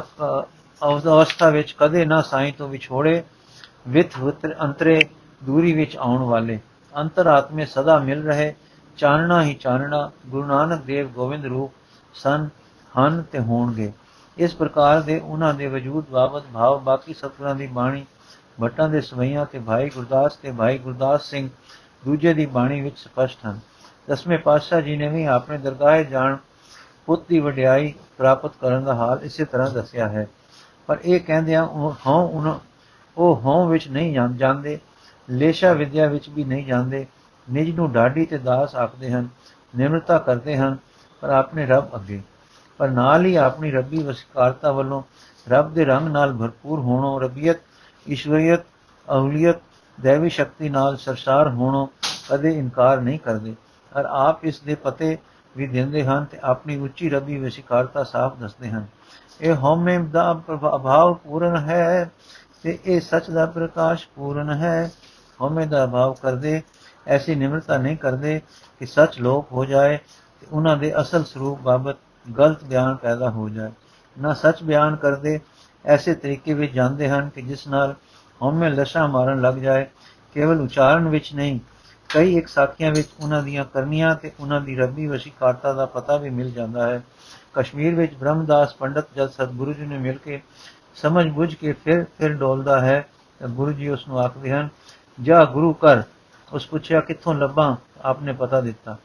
ਅਵਸਥਾ 0.82 1.48
ਵਿੱਚ 1.50 1.74
ਕਦੇ 1.78 2.04
ਨਾ 2.04 2.20
ਸਾਈਂ 2.22 2.52
ਤੋਂ 2.52 2.68
ਵਿਛੋੜੇ 2.68 3.22
ਵਿਤ 3.88 4.18
ਵਿਤਰ 4.18 4.54
ਅੰਤਰੇ 4.62 5.00
ਦੂਰੀ 5.44 5.72
ਵਿੱਚ 5.72 5.96
ਆਉਣ 5.96 6.22
ਵਾਲੇ। 6.22 6.58
ਅੰਤਰਾਤਮੇ 6.92 7.64
ਸਦਾ 7.66 7.98
ਮਿਲ 7.98 8.22
ਰਹੇ, 8.22 8.54
ਚਾਨਣਾ 8.98 9.42
ਹੀ 9.42 9.54
ਚਾਨਣਾ, 9.54 10.10
ਗੁਰੂ 10.26 10.44
ਨਾਨਕ 10.46 10.82
ਦੇਵ 10.82 11.08
ਗੋਬਿੰਦ 11.08 11.46
ਰੂਪ, 11.46 11.72
ਸਨ, 12.14 12.48
ਹਨ 12.92 13.22
ਤੇ 13.32 13.38
ਹੋਣਗੇ। 13.38 13.92
ਇਸ 14.38 14.54
ਪ੍ਰਕਾਰ 14.54 15.02
ਦੇ 15.02 15.18
ਉਹਨਾਂ 15.18 15.54
ਦੇ 15.54 15.66
ਵਜੂਦ 15.66 16.04
ਬਾਬਤ 16.10 16.42
ਭਾਵ 16.54 16.80
ਬਾਕੀ 16.80 17.14
ਸਤਿਗੁਰਾਂ 17.14 17.54
ਦੀ 17.54 17.66
ਬਾਣੀ, 17.66 18.06
ਭੱਟਾਂ 18.60 18.88
ਦੇ 18.88 19.00
ਸਵਈਆਂ 19.00 19.46
ਤੇ 19.46 19.58
ਭਾਈ 19.58 19.90
ਗੁਰਦਾਸ 19.90 20.36
ਤੇ 20.36 20.52
ਭਾਈ 20.52 20.78
ਗੁਰਦਾਸ 20.78 21.22
ਸਿੰਘ 21.22 21.48
ਦੂਜੇ 22.04 22.34
ਦੀ 22.34 22.46
ਬਾਣੀ 22.46 22.80
ਵਿੱਚ 22.80 22.98
ਸਪਸ਼ਟ 22.98 23.38
ਹਨ। 23.46 23.60
ਦਸਵੇਂ 24.08 24.38
ਪਾਤਸ਼ਾਹ 24.38 24.80
ਜੀ 24.80 24.96
ਨੇ 24.96 25.08
ਵੀ 25.08 25.24
ਆਪਣੇ 25.24 25.58
ਦਰਗਾਹ 25.58 25.98
ਜਾਣ 25.98 26.36
ਪੁੱਤ 27.06 27.22
ਦੀ 27.28 27.40
ਵਡਿਆਈ 27.40 27.94
ਪ੍ਰਾਪਤ 28.18 28.56
ਕਰਨ 28.60 28.84
ਦਾ 28.84 28.94
ਹਾਲ 28.94 29.20
ਇਸੇ 29.22 29.44
ਤਰ੍ਹਾਂ 29.44 29.70
ਦੱਸਿਆ 29.70 30.08
ਹੈ। 30.08 30.26
ਪਰ 30.86 30.98
ਇਹ 31.04 31.20
ਕਹਿੰਦਿਆਂ 31.20 31.66
ਉਹ 31.66 31.92
ਹਉ 31.92 32.28
ਉਹਨਾਂ 32.28 32.58
ਉਹ 33.16 33.36
ਹਉ 33.36 33.68
ਵਿੱਚ 33.68 33.88
ਨਹੀਂ 33.88 34.14
ਜਾਣ- 34.14 34.34
ਜਾਂਦੇ, 34.34 34.78
ਲੇਸ਼ਾ 35.30 35.72
ਵਿਦਿਆ 35.72 36.06
ਵਿੱਚ 36.06 36.28
ਵੀ 36.28 36.44
ਨਹੀਂ 36.44 36.64
ਜਾਂਦੇ, 36.64 37.06
ਨਿਜ 37.52 37.76
ਨੂੰ 37.76 37.92
ਡਾਢੀ 37.92 38.26
ਤੇ 38.26 38.38
ਦਾਸ 38.38 38.76
ਆਖਦੇ 38.76 39.10
ਹਨ, 39.10 39.28
ਨਿਮਰਤਾ 39.76 40.18
ਕਰਦੇ 40.18 40.56
ਹਨ, 40.56 40.76
ਪਰ 41.20 41.30
ਆਪਣੇ 41.30 41.66
ਰੱਬ 41.66 41.94
ਅੱਗੇ। 41.94 42.22
ਪਰ 42.78 42.88
ਨਾਲ 42.88 43.24
ਹੀ 43.24 43.36
ਆਪਣੀ 43.36 43.70
ਰੱਬੀ 43.70 44.02
ਵਸਕਾਰਤਾ 44.02 44.72
ਵੱਲੋਂ 44.72 45.02
ਰੱਬ 45.48 45.74
ਦੇ 45.74 45.84
ਰੰਗ 45.84 46.08
ਨਾਲ 46.08 46.36
ਭਰਪੂਰ 46.36 46.80
ਹੋਣੋਂ, 46.80 47.20
ਰਬੀਅਤ, 47.20 47.56
ਈਸ਼ਵਰੀਅਤ 48.08 48.60
ਅਹੁਲੀਅਤ 49.10 49.56
ਦੇਵੀ 50.00 50.28
ਸ਼ਕਤੀ 50.28 50.68
ਨਾਲ 50.68 50.96
ਸਰਸਾਰ 50.96 51.48
ਹੋਣੋਂ, 51.48 51.86
ਕਦੇ 52.30 52.58
ਇਨਕਾਰ 52.58 53.00
ਨਹੀਂ 53.00 53.18
ਕਰਦੇ। 53.18 53.56
ਔਰ 53.96 54.04
ਆਪ 54.04 54.44
ਇਸ 54.44 54.60
ਦੇ 54.60 54.74
ਪਤੇ 54.74 55.18
ਵੀ 55.56 55.66
ਦਿੰਦੇ 55.66 56.04
ਹਨ 56.04 56.24
ਤੇ 56.24 56.38
ਆਪਣੀ 56.42 56.76
ਉੱਚੀ 56.76 57.10
ਰੱਬੀ 57.10 57.38
ਵਸਿਕਾਰਤਾ 57.38 58.04
ਸਾਫ਼ 58.04 58.38
ਦੱਸਦੇ 58.38 58.68
ਹਨ। 58.68 58.86
ਇਹ 59.40 59.54
ਹਉਮੈ 59.54 59.98
ਦਾ 59.98 60.34
ਪ੍ਰਭਾ- 60.34 60.76
ਅਭਾਵ 60.76 61.14
ਪੂਰਨ 61.14 61.56
ਹੈ 61.56 62.12
ਤੇ 62.62 62.78
ਇਹ 62.84 63.00
ਸੱਚ 63.00 63.30
ਦਾ 63.30 63.46
ਪ੍ਰਕਾਸ਼ 63.46 64.08
ਪੂਰਨ 64.16 64.50
ਹੈ। 64.50 64.92
ਹਉਮੈ 65.40 65.66
ਦਾ 65.66 65.84
ਅਭਾਵ 65.84 66.14
ਕਰਦੇ, 66.14 66.62
ਐਸੀ 67.06 67.34
ਨਿਮਰਤਾ 67.34 67.78
ਨਹੀਂ 67.78 67.96
ਕਰਦੇ 67.96 68.40
ਕਿ 68.78 68.86
ਸੱਚ 68.86 69.20
ਲੋਪ 69.20 69.52
ਹੋ 69.52 69.64
ਜਾਏ 69.64 69.96
ਤੇ 70.40 70.46
ਉਹਨਾਂ 70.52 70.76
ਦੇ 70.76 71.00
ਅਸਲ 71.00 71.24
ਸਰੂਪ 71.24 71.60
ਬਾਬਤ 71.60 71.96
ਗਲਤ 72.38 72.64
ਬਿਆਨ 72.64 72.96
ਪੈਦਾ 72.96 73.30
ਹੋ 73.30 73.48
ਜਾਏ। 73.48 73.72
ਨਾ 74.20 74.34
ਸੱਚ 74.34 74.62
ਬਿਆਨ 74.62 74.96
ਕਰਦੇ, 74.96 75.40
ਐਸੇ 75.86 76.14
ਤਰੀਕੇ 76.14 76.54
ਵਿੱਚ 76.54 76.72
ਜਾਂਦੇ 76.72 77.08
ਹਨ 77.08 77.28
ਕਿ 77.28 77.42
ਜਿਸ 77.42 77.66
ਨਾਲ 77.68 77.94
ਹਉਮੈ 78.42 78.70
ਲਸ਼ਾ 78.70 79.06
ਮਾਰਨ 79.06 79.40
ਲੱਗ 79.40 79.54
ਜਾਏ, 79.54 79.86
ਕੇਵਲ 80.34 80.60
ਉਚਾਰਨ 80.60 81.08
ਵਿੱਚ 81.08 81.34
ਨਹੀਂ, 81.34 81.60
ਕਈ 82.08 82.36
ਇੱਕ 82.36 82.48
ਸਾਖੀਆਂ 82.48 82.90
ਵਿੱਚ 82.90 83.08
ਉਹਨਾਂ 83.20 83.42
ਦੀਆਂ 83.42 83.64
ਕਰਨੀਆਂ 83.64 84.14
ਤੇ 84.14 84.32
ਉਹਨਾਂ 84.40 84.60
ਦੀ 84.60 84.76
ਰੱਬੀ 84.76 85.06
ਵਸ਼ੀਕਾਰਤਾ 85.06 85.72
ਦਾ 85.72 85.86
ਪਤਾ 85.86 86.16
ਵੀ 86.16 86.30
ਮਿਲ 86.30 86.50
ਜਾਂਦਾ 86.50 86.90
ਹੈ। 86.90 87.02
ਕਸ਼ਮੀਰ 87.54 87.94
ਵਿੱਚ 87.94 88.14
ਬ੍ਰਹਮਦਾਸ 88.14 88.74
ਪੰਡਤ 88.74 89.04
ਜਦ 89.16 89.30
ਸਤਿਗੁਰੂ 89.30 89.72
ਜੀ 89.72 89.86
ਨੇ 89.86 89.98
ਮਿਲ 89.98 90.18
ਕੇ 90.18 90.42
ਸਮਝ 90.94 91.26
ਬੁੱਝ 91.26 91.54
ਕੇ 91.54 91.72
ਫਿਰ 91.72 92.04
ਫਿਰ 92.18 92.34
ਡੋਲਦਾ 92.34 92.80
ਹੈ, 92.80 93.08
ਤਾਂ 93.38 93.48
ਗੁਰੂ 93.48 93.72
ਜੀ 93.72 93.88
ਉਸ 93.88 94.08
ਨੂੰ 94.08 94.20
ਆਖਦੇ 94.20 94.52
ਹਨ, 94.52 94.68
ਜਾ 95.22 95.44
ਗੁਰੂ 95.44 95.72
ਕਰ 95.72 96.02
ਉਸ 96.52 96.66
ਪੁੱਛਿਆ, 96.66 97.00
ਕਿੱਥੋਂ 97.00 97.34
ਲੱਭਾਂ? 97.34 97.76
ਆਪਨੇ 98.02 98.32
ਪਤਾ 98.32 98.60
ਦਿੱਤਾ। 98.60 98.96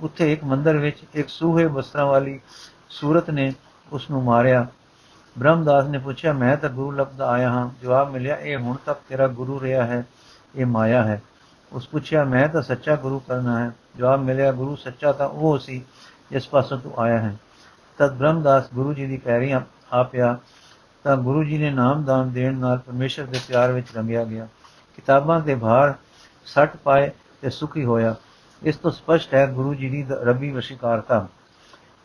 ਉੱਥੇ 0.00 0.32
ਇੱਕ 0.32 0.44
ਮੰਦਰ 0.44 0.76
ਵਿੱਚ 0.76 0.96
ਇੱਕ 1.14 1.28
ਸੂਹੇ 1.28 1.66
ਬਸਤਰਾਂ 1.66 2.06
ਵਾਲੀ 2.06 2.40
ਸੂਰਤ 2.88 3.30
ਨੇ 3.30 3.52
ਉਸ 3.92 4.10
ਨੂੰ 4.10 4.22
ਮਾਰਿਆ। 4.22 4.66
ਬ੍ਰਹਮਦਾਸ 5.38 5.84
ਨੇ 5.84 5.98
ਪੁੱਛਿਆ, 5.98 6.32
ਮੈਂ 6.32 6.56
ਤਾਂ 6.56 6.68
ਗੁਰੂ 6.68 6.90
ਲੱਭਦਾ 6.90 7.28
ਆਇਆ 7.28 7.50
ਹਾਂ। 7.50 7.70
ਜਵਾਬ 7.82 8.10
ਮਿਲਿਆ, 8.10 8.36
ਇਹ 8.36 8.56
ਹੁਣ 8.56 8.76
ਤੱਕ 8.86 9.00
ਤੇਰਾ 9.08 9.28
ਗੁਰੂ 9.28 9.60
ਰਿਹਾ 9.60 9.84
ਹੈ, 9.84 10.04
ਇਹ 10.56 10.66
ਮਾਇਆ 10.66 11.04
ਹੈ। 11.04 11.22
ਉਸ 11.72 11.88
ਪੁੱਛਿਆ, 11.88 12.24
ਮੈਂ 12.24 12.48
ਤਾਂ 12.48 12.62
ਸੱਚਾ 12.62 12.96
ਗੁਰੂ 12.96 13.18
ਕਰਨਾ 13.18 13.64
ਹੈ। 13.64 13.70
ਜਵਾਬ 13.96 14.22
ਮਿਲਿਆ, 14.22 14.52
ਗੁਰੂ 14.52 14.76
ਸੱਚਾ 14.76 15.12
ਤਾਂ 15.12 15.28
ਉਹ 15.28 15.58
ਸੀ 15.58 15.84
ਜਿਸ 16.30 16.48
ਪਾਸੋਂ 16.48 16.78
ਤੂੰ 16.78 16.92
ਆਇਆ 16.98 17.18
ਹੈ। 17.18 17.36
ਤਦ 17.98 18.14
ਬ੍ਰਹਮਦਾਸ 18.14 18.64
ਗੁਰੂ 18.74 18.92
ਜੀ 18.92 19.06
ਦੀ 19.06 19.16
ਪੈਰੀ 19.16 19.52
ਆ 19.52 19.62
ਆ 19.92 20.02
ਪਿਆ। 20.02 20.38
ਤਾਂ 21.04 21.16
ਗੁਰੂ 21.16 21.44
ਜੀ 21.44 21.58
ਨੇ 21.58 21.70
ਨਾਮਦਾਨ 21.70 22.32
ਦੇਣ 22.32 22.58
ਨਾਲ 22.58 22.78
ਪਰਮੇਸ਼ਰ 22.78 23.24
ਦੇ 23.24 23.40
ਪਿਆਰ 23.48 23.72
ਵਿੱਚ 23.72 23.86
ਰੰਗਿਆ 23.96 24.24
ਗਿਆ। 24.24 24.48
ਕਿਤਾਬਾਂ 24.96 25.40
ਦੇ 25.40 25.54
ਭਾਰ 25.54 25.94
ਸੱਟ 26.44 26.76
ਪਾਏ 26.76 27.10
ਤੇ 27.40 27.50
ਸੁਖੀ 27.50 27.84
ਹੋਇਆ। 27.84 28.14
ਇਸ 28.62 28.76
ਤੋਂ 28.76 28.90
ਸਪਸ਼ਟ 28.90 29.34
ਹੈ 29.34 29.46
ਗੁਰੂ 29.46 29.74
ਜੀ 29.74 29.88
ਦੀ 29.88 30.02
ਦ- 30.02 30.12
ਰੱਬੀ 30.12 30.50
ਵਸ਼ੀਕਾਰਤਾ। 30.50 31.28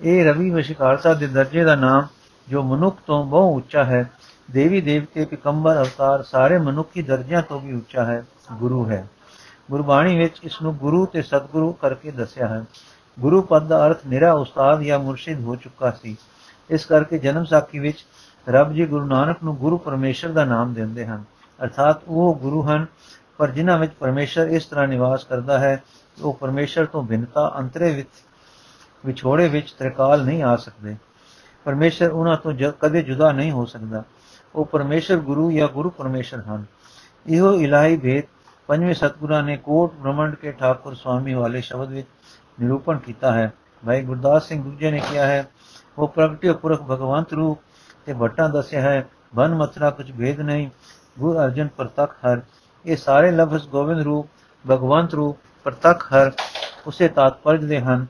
ਇਹ 0.01 0.25
ਰਵੀ 0.25 0.49
ਵਸ਼ੀਕਾਰਤਾ 0.49 1.13
ਦੇ 1.13 1.27
ਦਰਜੇ 1.27 1.63
ਦਾ 1.63 1.75
ਨਾਮ, 1.75 2.07
ਜੋ 2.49 2.63
ਮਨੁੱਖ 2.63 2.97
ਤੋਂ 3.07 3.25
ਬਹੁ 3.25 3.57
ਉੱਚਾ 3.57 3.83
ਹੈ, 3.83 4.09
ਦੇਵੀ 4.51 4.81
ਦੇਵਤੇ, 4.81 5.25
ਪਿਕੰਬਰ, 5.25 5.77
ਅਵਤਾਰ, 5.77 6.23
ਸਾਰੇ 6.23 6.57
ਮਨੁੱਖੀ 6.57 7.01
ਦਰਜਿਆਂ 7.01 7.41
ਤੋਂ 7.41 7.59
ਵੀ 7.59 7.73
ਉੱਚਾ 7.73 8.05
ਹੈ, 8.05 8.25
ਗੁਰੂ 8.53 8.89
ਹੈ। 8.89 9.07
ਗੁਰਬਾਣੀ 9.71 10.17
ਵਿੱਚ 10.17 10.37
ਇਸ 10.43 10.61
ਨੂੰ 10.61 10.75
ਗੁਰੂ 10.75 11.05
ਤੇ 11.05 11.21
ਸਤਿਗੁਰੂ 11.21 11.73
ਕਰਕੇ 11.73 12.11
ਦੱਸਿਆ 12.11 12.47
ਹੈ। 12.47 12.63
ਗੁਰੂ 13.19 13.41
ਪਦ 13.41 13.67
ਦਾ 13.67 13.87
ਅਰਥ 13.87 13.99
ਨਿਰਾ 14.07 14.33
ਉਸਤਾਦ 14.33 14.81
ਜਾਂ 14.81 14.99
ਮੁਰਸ਼ਿਦ 14.99 15.39
ਹੋ 15.39 15.55
ਚੁੱਕਾ 15.55 15.91
ਸੀ। 15.91 16.17
ਇਸ 16.69 16.85
ਕਰਕੇ 16.85 17.17
ਜਨਮ 17.17 17.45
ਸਾਖੀ 17.45 17.79
ਵਿੱਚ 17.79 18.05
ਰੱਬ 18.49 18.73
ਜੀ 18.73 18.85
ਗੁਰੂ 18.85 19.05
ਨਾਨਕ 19.05 19.37
ਨੂੰ 19.43 19.55
ਗੁਰੂ 19.55 19.77
ਪਰਮੇਸ਼ਰ 19.77 20.29
ਦਾ 20.29 20.45
ਨਾਮ 20.45 20.73
ਦਿੰਦੇ 20.73 21.05
ਹਨ। 21.05 21.23
ਅਰਥਾਤ 21.63 22.01
ਉਹ 22.07 22.35
ਗੁਰੂ 22.35 22.67
ਹਨ, 22.67 22.85
ਪਰ 23.37 23.49
ਜਿਨ੍ਹਾਂ 23.49 23.77
ਵਿੱਚ 23.77 23.93
ਪਰਮੇਸ਼ਰ 23.99 24.47
ਇਸ 24.47 24.65
ਤਰ੍ਹਾਂ 24.65 24.87
ਨਿਵਾਸ 24.87 25.23
ਕਰਦਾ 25.23 25.59
ਹੈ 25.59 25.75
ਕਿ 25.75 26.02
ਉਹ 26.21 26.33
ਪਰਮੇਸ਼ਰ 26.33 26.85
ਤੋਂ 26.85 27.03
ਬਿਨਤਾ 27.03 27.53
ਅੰਤਰੇ 27.59 27.93
ਵਿੱਚ, 27.95 28.09
ਵਿਛੋੜੇ 29.05 29.47
ਵਿੱਚ 29.47 29.71
ਤ੍ਰਿਕਾਲ 29.71 30.25
ਨਹੀਂ 30.25 30.43
ਆ 30.43 30.55
ਸਕਦੇ। 30.55 30.95
ਪਰਮੇਸ਼ਰ 31.65 32.11
ਉਹਨਾਂ 32.11 32.37
ਤੋਂ 32.37 32.53
ਕਦੇ 32.81 33.01
ਜੁਦਾ 33.01 33.31
ਨਹੀਂ 33.31 33.51
ਹੋ 33.51 33.65
ਸਕਦਾ। 33.65 34.03
ਉਹ 34.55 34.65
ਪਰਮੇਸ਼ਰ 34.65 35.17
ਗੁਰੂ 35.17 35.51
ਜਾਂ 35.51 35.67
ਗੁਰੂ 35.67 35.89
ਪਰਮੇਸ਼ਰ 35.89 36.41
ਹਨ। 36.41 36.65
ਇਹੋ 37.27 37.53
ਇਲਾਹੀ 37.55 37.97
ਭੇਦ 37.97 38.23
ਪੰਜਵੇਂ 38.67 38.93
ਸਤਿਗੁਰਾਂ 38.93 39.43
ਨੇ 39.43 39.57
ਕੋਟ 39.57 39.93
ਬ੍ਰਹਮੰਡ 39.93 40.35
ਕੇ 40.35 40.51
ਠਾਕੁਰ 40.51 40.93
ਸੁਆਮੀ 40.93 41.33
ਵਾਲੇ 41.33 41.61
ਸ਼ਬਦ 41.61 41.89
ਵਿੱਚ 41.89 42.07
ਨਿਰੂਪਣ 42.61 42.97
ਕੀਤਾ 42.97 43.31
ਹੈ। 43.31 43.51
ਭਾਈ 43.83 44.01
ਗੁਰਦਾਸ 44.01 44.47
ਸਿੰਘ 44.47 44.63
ਦੂਜੇ 44.63 44.91
ਨੇ 44.91 45.01
ਕਿਹਾ 45.11 45.25
ਹੈ, 45.25 45.47
ਉਹ 45.97 46.07
ਪ੍ਰਗਟਿਓ 46.07 46.53
ਪੁਰਖ 46.53 46.81
ਭਗਵੰਤ 46.81 47.33
ਰੂਪ 47.33 47.59
ਤੇ 48.05 48.13
ਭੱਟਾਂ 48.13 48.49
ਦੱਸਿਆ 48.49 48.81
ਹੈ, 48.81 49.07
ਬਨ 49.35 49.55
ਮਤਰਾ 49.55 49.89
ਕੁਝ 49.89 50.11
ਭੇਦ 50.11 50.39
ਨਹੀਂ। 50.39 50.69
ਗੁਰੂ 51.19 51.37
ਅਰਜਨ 51.39 51.67
ਪ੍ਰਤਖ 51.67 52.15
ਹਰ। 52.25 52.41
ਇਹ 52.85 52.97
ਸਾਰੇ 52.97 53.31
ਲਫ਼ਜ਼ 53.31 53.67
ਗੋਬਿੰਦ 53.67 54.01
ਰੂਪ, 54.01 54.29
ਭਗਵੰਤ 54.65 55.13
ਰੂਪ 55.13 55.37
ਪ੍ਰਤਖ 55.63 56.13
ਹਰ 56.13 56.31
ਉਸੇ 56.87 57.07
ਤਾਤਪਰਜ 57.07 57.65
ਦੇ 57.65 57.81
ਹਨ, 57.81 58.07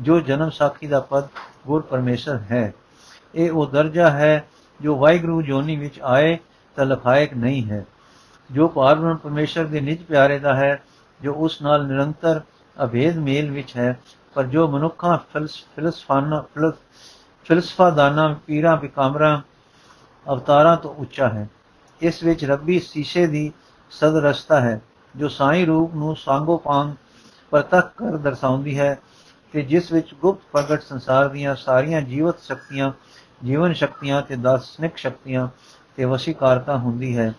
ਜੋ 0.00 0.20
ਜਨਮ 0.20 0.50
ਸਾਖੀ 0.50 0.86
ਦਾ 0.86 1.00
ਪਦ 1.00 1.24
ਗੁਰ 1.66 1.82
ਪਰਮੇਸ਼ਰ 1.82 2.38
ਹੈ। 2.50 2.74
ਇਹ 3.34 3.50
ਉਹ 3.50 3.66
ਦਰਜਾ 3.66 4.10
ਹੈ 4.10 4.44
ਜੋ 4.80 4.96
ਵਾਹਿਗੁਰੂ 4.96 5.42
ਜੋਨੀ 5.42 5.76
ਵਿੱਚ 5.76 6.00
ਆਏ 6.00 6.38
ਤਾਂ 6.76 6.84
ਲਖਾਇਕ 6.84 7.34
ਨਹੀਂ 7.34 7.70
ਹੈ। 7.70 7.86
ਜੋ 8.50 8.68
ਪਾਰਬ੍ਰਹਮ 8.68 9.16
ਪਰਮੇਸ਼ਰ 9.16 9.64
ਦੇ 9.64 9.80
ਨਿਜ 9.80 10.02
ਪਿਆਰੇ 10.02 10.38
ਦਾ 10.38 10.54
ਹੈ, 10.54 10.82
ਜੋ 11.22 11.32
ਉਸ 11.32 11.62
ਨਾਲ 11.62 11.86
ਨਿਰੰਤਰ 11.86 12.40
ਅਭੇਦ 12.84 13.16
ਮੇਲ 13.16 13.50
ਵਿੱਚ 13.50 13.76
ਹੈ, 13.76 13.98
ਪਰ 14.34 14.44
ਜੋ 14.44 14.68
ਮਨੁੱਖਾਂ 14.68 15.18
ਫਿਲਸ- 15.18 15.68
ਫਿਲਸਫਾਨਾ, 15.76 16.40
ਫਿਲਸ- 16.40 16.76
ਫਿਲਸਫਾਦਾਨਾ, 17.44 18.36
ਪੀਰਾਂ 18.46 18.76
ਪਿਕਾਮਰਾਂ 18.76 19.40
ਅਵਤਾਰਾਂ 20.32 20.76
ਤੋਂ 20.76 20.94
ਉੱਚਾ 20.94 21.28
ਹੈ, 21.28 21.48
ਇਸ 22.00 22.22
ਵਿੱਚ 22.22 22.44
ਰੱਬੀ 22.44 22.80
ਸੀਸੇ 22.80 23.26
ਦੀ 23.26 23.52
ਸਦਰਸਤਾ 23.90 24.60
ਹੈ। 24.60 24.80
ਜੋ 25.16 25.28
ਸਾਈ 25.28 25.64
ਰੂਪ 25.64 25.94
ਨੂੰ 25.94 26.16
ਸਾਂਗੋ 26.16 26.56
ਪਾਂਗ 26.56 26.94
ਪ੍ਰਤੱਖ 27.50 27.92
ਕਰ 27.96 28.16
ਦਰਸਾਉਂਦੀ 28.16 28.78
ਹੈ 28.78 28.98
ਕਿ 29.52 29.62
ਜਿਸ 29.62 29.92
ਵਿੱਚ 29.92 30.14
ਗੁਪਤ 30.14 30.42
ਪ੍ਰਗਟ 30.52 30.82
ਸੰਸਾਰ 30.82 31.28
ਦੀਆਂ 31.28 31.54
ਸਾਰੀਆਂ 31.54 32.02
ਜੀਵਤ 32.02 32.40
ਸ਼ਕਤੀਆਂ, 32.40 32.92
ਜੀਵਨ 33.44 33.72
ਸ਼ਕਤੀਆਂ 33.72 34.22
ਤੇ 34.22 34.36
ਦਾਰਸ਼ਨਿਕ 34.36 34.96
ਸ਼ਕਤੀਆਂ 34.96 35.48
ਤੇ 35.96 36.04
ਵਸ਼ੀਕਾਰਤਾ 36.04 36.76
ਹੁੰਦੀ 36.76 37.18
ਹੈ, 37.18 37.32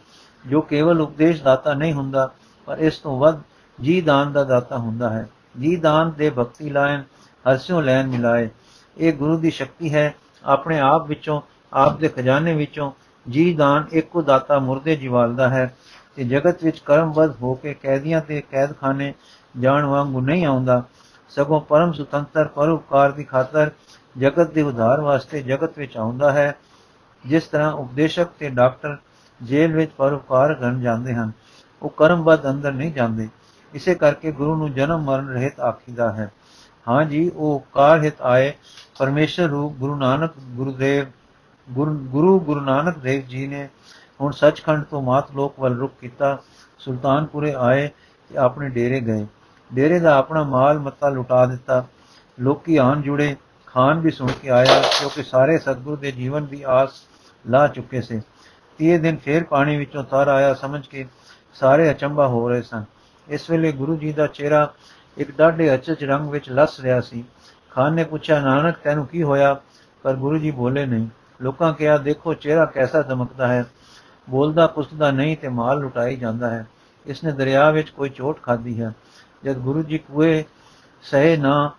ਜੋ 0.48 0.62
ਕੇਵਲ 0.62 1.02
ਉਪਦੇਸ਼ 1.02 1.44
ਦਾਤਾ 1.44 1.74
ਨਹੀਂ 1.74 1.94
ਹੁੰਦਾ, 1.94 2.32
ਪਰ 2.66 2.78
ਇਸ 2.78 2.98
ਤੋਂ 2.98 3.20
ਵੱਧ 3.20 3.40
ਜੀ 3.82 4.02
ਦਾਨ 4.02 4.32
ਦਾ 4.32 4.44
ਦਾਤਾ 4.44 4.78
ਹੁੰਦਾ 4.78 5.10
ਹੈ। 5.10 5.30
ਜੀ 5.62 5.76
ਦਾਨ 5.76 6.12
ਦੇ 6.18 6.30
ਭਗਤੀ 6.30 6.70
ਲਾਇਨ 6.70 7.04
ਹਰਸਿਓ 7.52 7.82
ਲੈਣ 7.82 8.08
ਮਿਲਾਏ। 8.08 8.50
ਇਹ 8.98 9.14
ਗੁਰੂ 9.14 9.38
ਦੀ 9.38 9.52
ਸ਼ਕਤੀ 9.52 9.94
ਹੈ। 9.94 10.16
ਆਪਣੇ 10.46 10.80
ਆਪ 10.80 11.08
ਵਿੱਚੋਂ, 11.08 11.42
ਆਪ 11.74 12.00
ਦੇ 12.00 12.08
ਖਜ਼ਾਨੇ 12.08 12.54
ਵਿੱਚੋਂ 12.54 12.92
ਜੀ 13.30 13.56
ਦਾਨ 13.56 13.88
ਇੱਕੋ 13.92 14.22
ਦਾਤਾ 14.22 14.60
ਮੁਰਦੇ 14.60 14.96
ਜਿਵਾਲਦਾ 14.96 15.50
ਹੈ। 15.50 15.76
ਤੇ 16.15 16.23
ਜਗਤ 16.23 16.63
ਵਿੱਚ 16.63 16.80
ਕਰਮਬੱਧ 16.80 17.34
ਹੋ 17.41 17.54
ਕੇ 17.54 17.73
ਕੈਦੀਆਂ 17.73 18.21
ਤੇ 18.21 18.41
ਕੈਦਖਾਨੇ 18.51 19.13
ਜਾਣ 19.60 19.86
ਵਾਂਗੂ 19.86 20.21
ਨਹੀਂ 20.21 20.45
ਆਉਂਦਾ, 20.45 20.84
ਸਗੋਂ 21.30 21.62
ਪਰਮ 21.62 21.91
ਸੁਤੰਤਰ 21.93 22.47
ਪਰਉਪਕਾਰ 22.47 23.12
ਦੀ 23.12 23.23
ਖਾਤਰ 23.23 23.71
ਜਗਤ 24.17 24.51
ਦੇ 24.51 24.62
ਉਧਾਰ 24.62 25.01
ਵਾਸਤੇ 25.01 25.41
ਜਗਤ 25.41 25.78
ਵਿੱਚ 25.78 25.97
ਆਉਂਦਾ 25.97 26.32
ਹੈ, 26.32 26.56
ਜਿਸ 27.25 27.43
ਤਰ੍ਹਾਂ 27.43 27.71
ਉਪਦੇਸ਼ਕ 27.71 28.28
ਤੇ 28.39 28.49
ਡਾਕਟਰ 28.49 28.97
ਜੇਲ੍ਹ 29.43 29.75
ਵਿੱਚ 29.75 29.91
ਪਰਉਪਕਾਰ 29.97 30.54
ਕਰਨ 30.54 30.82
ਜਾਂਦੇ 30.82 31.13
ਹਨ, 31.13 31.32
ਉਹ 31.82 31.89
ਕਰਮਬੱਧ 31.89 32.49
ਅੰਦਰ 32.49 32.71
ਨਹੀਂ 32.71 32.93
ਜਾਂਦੇ। 32.93 33.28
ਇਸੇ 33.73 33.95
ਕਰਕੇ 33.95 34.32
ਗੁਰੂ 34.32 34.56
ਨੂੰ 34.56 34.73
ਜਨਮ 34.73 35.04
ਮਰਨ 35.04 35.30
ਰਹਿਤ 35.30 35.60
ਆਖੀਦਾ 35.60 36.12
ਹੈ। 36.13 36.32
ਹਾਂ 36.89 37.04
ਜੀ, 37.06 37.30
ਉਹ 37.30 37.56
ਉਪਕਾਰ 37.56 38.04
ਹਿਤ 38.04 38.21
ਆਏ। 38.21 38.54
ਪਰਮੇਸ਼ਰ 38.99 39.43
ਰੂਪ 39.43 39.73
ਗੁਰੂ 39.73 39.95
ਨਾਨਕ 39.95 40.32
ਗੁਰੂਦੇਵ, 40.39 41.06
ਗੁਰੂ 41.67 41.93
ਗੁਰੂ 41.93 42.39
ਗੁਰੂ 42.39 42.62
ਨਾਨਕ 42.62 42.97
ਦੇਵ 42.97 43.21
ਜੀ 43.21 43.47
ਨੇ 43.47 43.69
ਹੁਣ 44.21 44.32
ਸੱਚਖੰਡ 44.32 44.84
ਤੋਂ 44.84 45.01
ਮਾਤਲੋਕ 45.01 45.60
ਵੱਲ 45.60 45.78
ਰੁਖ 45.78 45.93
ਕੀਤਾ, 46.01 46.38
ਸੁਲਤਾਨਪੁਰੇ 46.80 47.54
ਆਏ 47.58 47.88
ਤੇ 48.30 48.38
ਆਪਣੇ 48.38 48.69
ਡੇਰੇ 48.69 49.01
ਗਏ। 49.01 49.28
ਡੇਰੇ 49.73 49.99
ਦਾ 49.99 50.17
ਆਪਣਾ 50.17 50.43
ਮਾਲ 50.43 50.80
ਮੱਤਾ 50.80 51.10
ਲੁਟਾ 51.10 51.45
ਦਿੱਤਾ। 51.45 51.86
ਲੋਕੀ 52.39 52.78
ਆਣ 52.78 53.01
ਜੁੜੇ, 53.01 53.36
ਖਾਨ 53.65 53.99
ਵੀ 53.99 54.12
ਸੁਣ 54.12 54.28
ਕੇ 54.28 54.49
ਆਇਆ, 54.49 54.82
ਕਿਉਂਕਿ 54.82 55.23
ਸਾਰੇ 55.23 55.58
ਸਤਿਗੁਰੂ 55.58 55.95
ਦੇ 55.95 56.12
ਜੀਵਨ 56.12 56.45
ਦੀ 56.45 56.63
ਆਸ 56.67 56.89
ਲਾ 57.47 57.67
ਚੁੱਕੇ 57.67 58.01
ਸੀ। 58.01 58.21
ਤੀਏ 58.78 58.97
ਦਿਨ 58.97 59.17
ਫੇਰ 59.17 59.43
ਪਾਣੀ 59.43 59.78
ਵਿੱਚੋਂ 59.78 60.04
ਤਰ 60.04 60.28
ਆਇਆ, 60.28 60.54
ਸਮਝ 60.54 60.88
ਕੇ 60.88 61.08
ਸਾਰੇ 61.54 61.91
ਅਚੰਭਾ 61.91 62.28
ਹੋ 62.28 62.49
ਰਹੇ 62.49 62.62
ਸਨ। 62.62 62.84
ਇਸ 63.28 63.49
ਵੇਲੇ 63.49 63.71
ਗੁਰੂ 63.71 63.95
ਜੀ 63.95 64.13
ਦਾ 64.13 64.28
ਚਿਹਰਾ 64.28 64.73
ਇੱਕ 65.17 65.32
ਡਾਢੇ 65.32 65.75
ਅਚਜ 65.75 66.04
ਰੰਗ 66.04 66.30
ਵਿੱਚ 66.30 66.49
ਲੱਸ 66.49 66.80
ਰਿਹਾ 66.80 67.01
ਸੀ। 67.01 67.23
ਖਾਨ 67.69 67.93
ਨੇ 67.93 68.04
ਪੁੱਛਿਆ, 68.04 68.39
ਨਾਨਕ, 68.39 68.75
ਤੈਨੂੰ 68.84 69.08
ਕੀ 69.08 69.23
ਹੋਇਆ? 69.23 69.62
ਪਰ 70.04 70.13
ਗੁਰੂ 70.13 70.38
ਜੀ 70.38 70.51
ਬੋਲੇ 70.51 70.86
ਨਹੀਂ। 70.86 71.08
ਲੋਕਾਂ 71.41 71.73
ਕਿਹਾ, 71.73 71.97
ਦੇਖੋ, 71.97 72.34
ਚਿਹਰਾ 72.34 72.65
ਕੈਸਾ 72.65 73.01
ਚਮਕਦਾ 73.01 73.47
ਹੈ? 73.47 73.65
ਬੋਲਦਾ 74.30 74.68
ਪੁੱਛਦਾ 74.68 75.12
ਨਹੀਂ 75.12 75.38
ਤੇ 75.38 75.48
ਮਾਲ 75.48 75.80
ਲੁਟਾਈ 75.80 76.16
ਜਾਂਦਾ 76.16 76.50
ਹੈ। 76.50 76.68
ਇਸਨੇ 77.06 77.32
ਦਰਿਆ 77.32 77.72
ਵਿੱਚ 77.72 77.90
ਕੋਈ 77.90 78.10
ਚੋਟ 78.10 78.42
ਖਾਧੀ 78.42 78.82
ਹੈ। 78.82 78.94
ਜਦ 79.44 79.54
ਗੁਰੂ 79.54 79.84
ਜੀ 79.84 79.98
ਕੂਏ 79.98 80.44
ਸਹੇ 81.02 81.38
ਨਾ, 81.38 81.72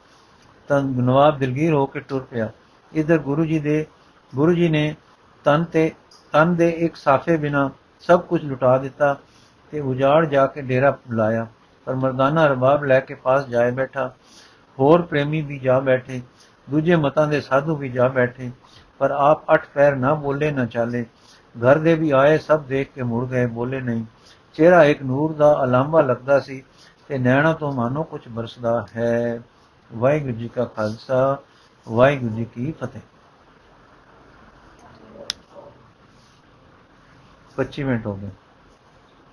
ਤਾਂ 0.68 0.82
ਨਵਾਬ 0.82 1.38
ਦਿਲਗੀਰ 1.38 1.72
ਹੋ 1.72 1.86
ਕੇ 1.86 2.00
ਟੁਰ 2.00 2.22
ਪਿਆ। 2.22 2.50
ਇਧਰ 2.92 3.18
ਗੁਰੂ 3.18 3.44
ਜੀ 3.44 3.58
ਦੇ, 3.58 3.86
ਗੁਰੂ 4.34 4.52
ਜੀ 4.52 4.68
ਨੇ 4.68 4.96
ਤਨ 5.44 5.64
ਤੇ, 5.64 5.92
ਤਨ 6.32 6.54
ਦੇ 6.54 6.70
ਇੱਕ 6.70 6.96
ਸਾਫੇ 6.96 7.36
ਬਿਨਾ 7.36 7.70
ਸਭ 8.00 8.20
ਕੁਝ 8.20 8.44
ਲੁਟਾ 8.44 8.78
ਦਿੱਤਾ 8.78 9.16
ਤੇ 9.70 9.80
ਉਜਾੜ 9.80 10.26
ਜਾ 10.26 10.46
ਕੇ 10.46 10.62
ਡੇਰਾ 10.62 10.90
ਬੁਲਾਇਆ 10.90 11.46
ਪਰ 11.84 11.94
ਮਰਦਾਨਾ 11.94 12.46
ਰਬਾਬ 12.46 12.84
ਲੈ 12.84 13.00
ਕੇ 13.00 13.14
ਪਾਸ 13.14 13.46
ਜਾਏ 13.46 13.70
ਬੈਠਾ। 13.70 14.14
ਹੋਰ 14.78 15.02
ਪ੍ਰੇਮੀ 15.02 15.42
ਵੀ 15.42 15.58
ਜਾ 15.58 15.80
ਬੈਠੇ। 15.80 16.22
ਦੂਜੇ 16.70 16.96
ਮਤਾਂ 16.96 17.26
ਦੇ 17.26 17.40
ਸਾਧੂ 17.40 17.76
ਵੀ 17.76 17.88
ਜਾ 17.88 18.08
ਬੈਠੇ। 18.08 18.50
ਪਰ 18.98 19.10
ਆਪ 19.10 19.52
ਅੱਠ 19.52 19.66
ਪੈਰ 19.74 19.96
ਨਾ 19.96 20.14
ਬੋਲੇ, 20.14 20.50
ਨਾ 20.50 20.66
ਚਾਲੇ। 20.66 21.06
ਘਰ 21.56 21.78
ਦੇ 21.78 21.94
ਵੀ 21.94 22.10
ਆਏ, 22.10 22.38
ਸਭ 22.38 22.62
ਦੇਖ 22.62 22.92
ਕੇ 22.92 23.02
ਮੁੜ 23.02 23.28
ਗਏ, 23.28 23.46
ਬੋਲੇ 23.46 23.80
ਨਹੀਂ। 23.80 24.04
ਚਿਹਰਾ 24.54 24.84
ਇੱਕ 24.84 25.02
ਨੂਰ 25.02 25.32
ਦਾ 25.32 25.64
ਅਲਾਂਬਾ 25.64 26.00
ਲੱਗਦਾ 26.00 26.40
ਸੀ 26.40 26.62
ਤੇ 27.08 27.18
ਨੈਣਾ 27.18 27.52
ਤੋਂ 27.52 27.72
ਮਾਨੋ 27.72 28.02
ਕੁਝ 28.02 28.28
ਬਰਸਦਾ 28.28 28.86
ਹੈ। 28.96 29.40
ਵਾਹਿਗੁਰੂ 29.92 30.32
ਜੀ 30.32 30.48
ਕਾ 30.48 30.64
ਖਾਲਸਾ, 30.64 31.38
ਵਾਹਿਗੁਰੂ 31.88 32.34
ਜੀ 32.34 32.44
ਕੀ 32.44 32.72
ਫਤਿਹ। 32.72 33.00
25 37.56 37.84
ਮਿੰਟ 37.84 38.06
ਹੋ 38.06 38.16
ਗਏ। 38.16 38.28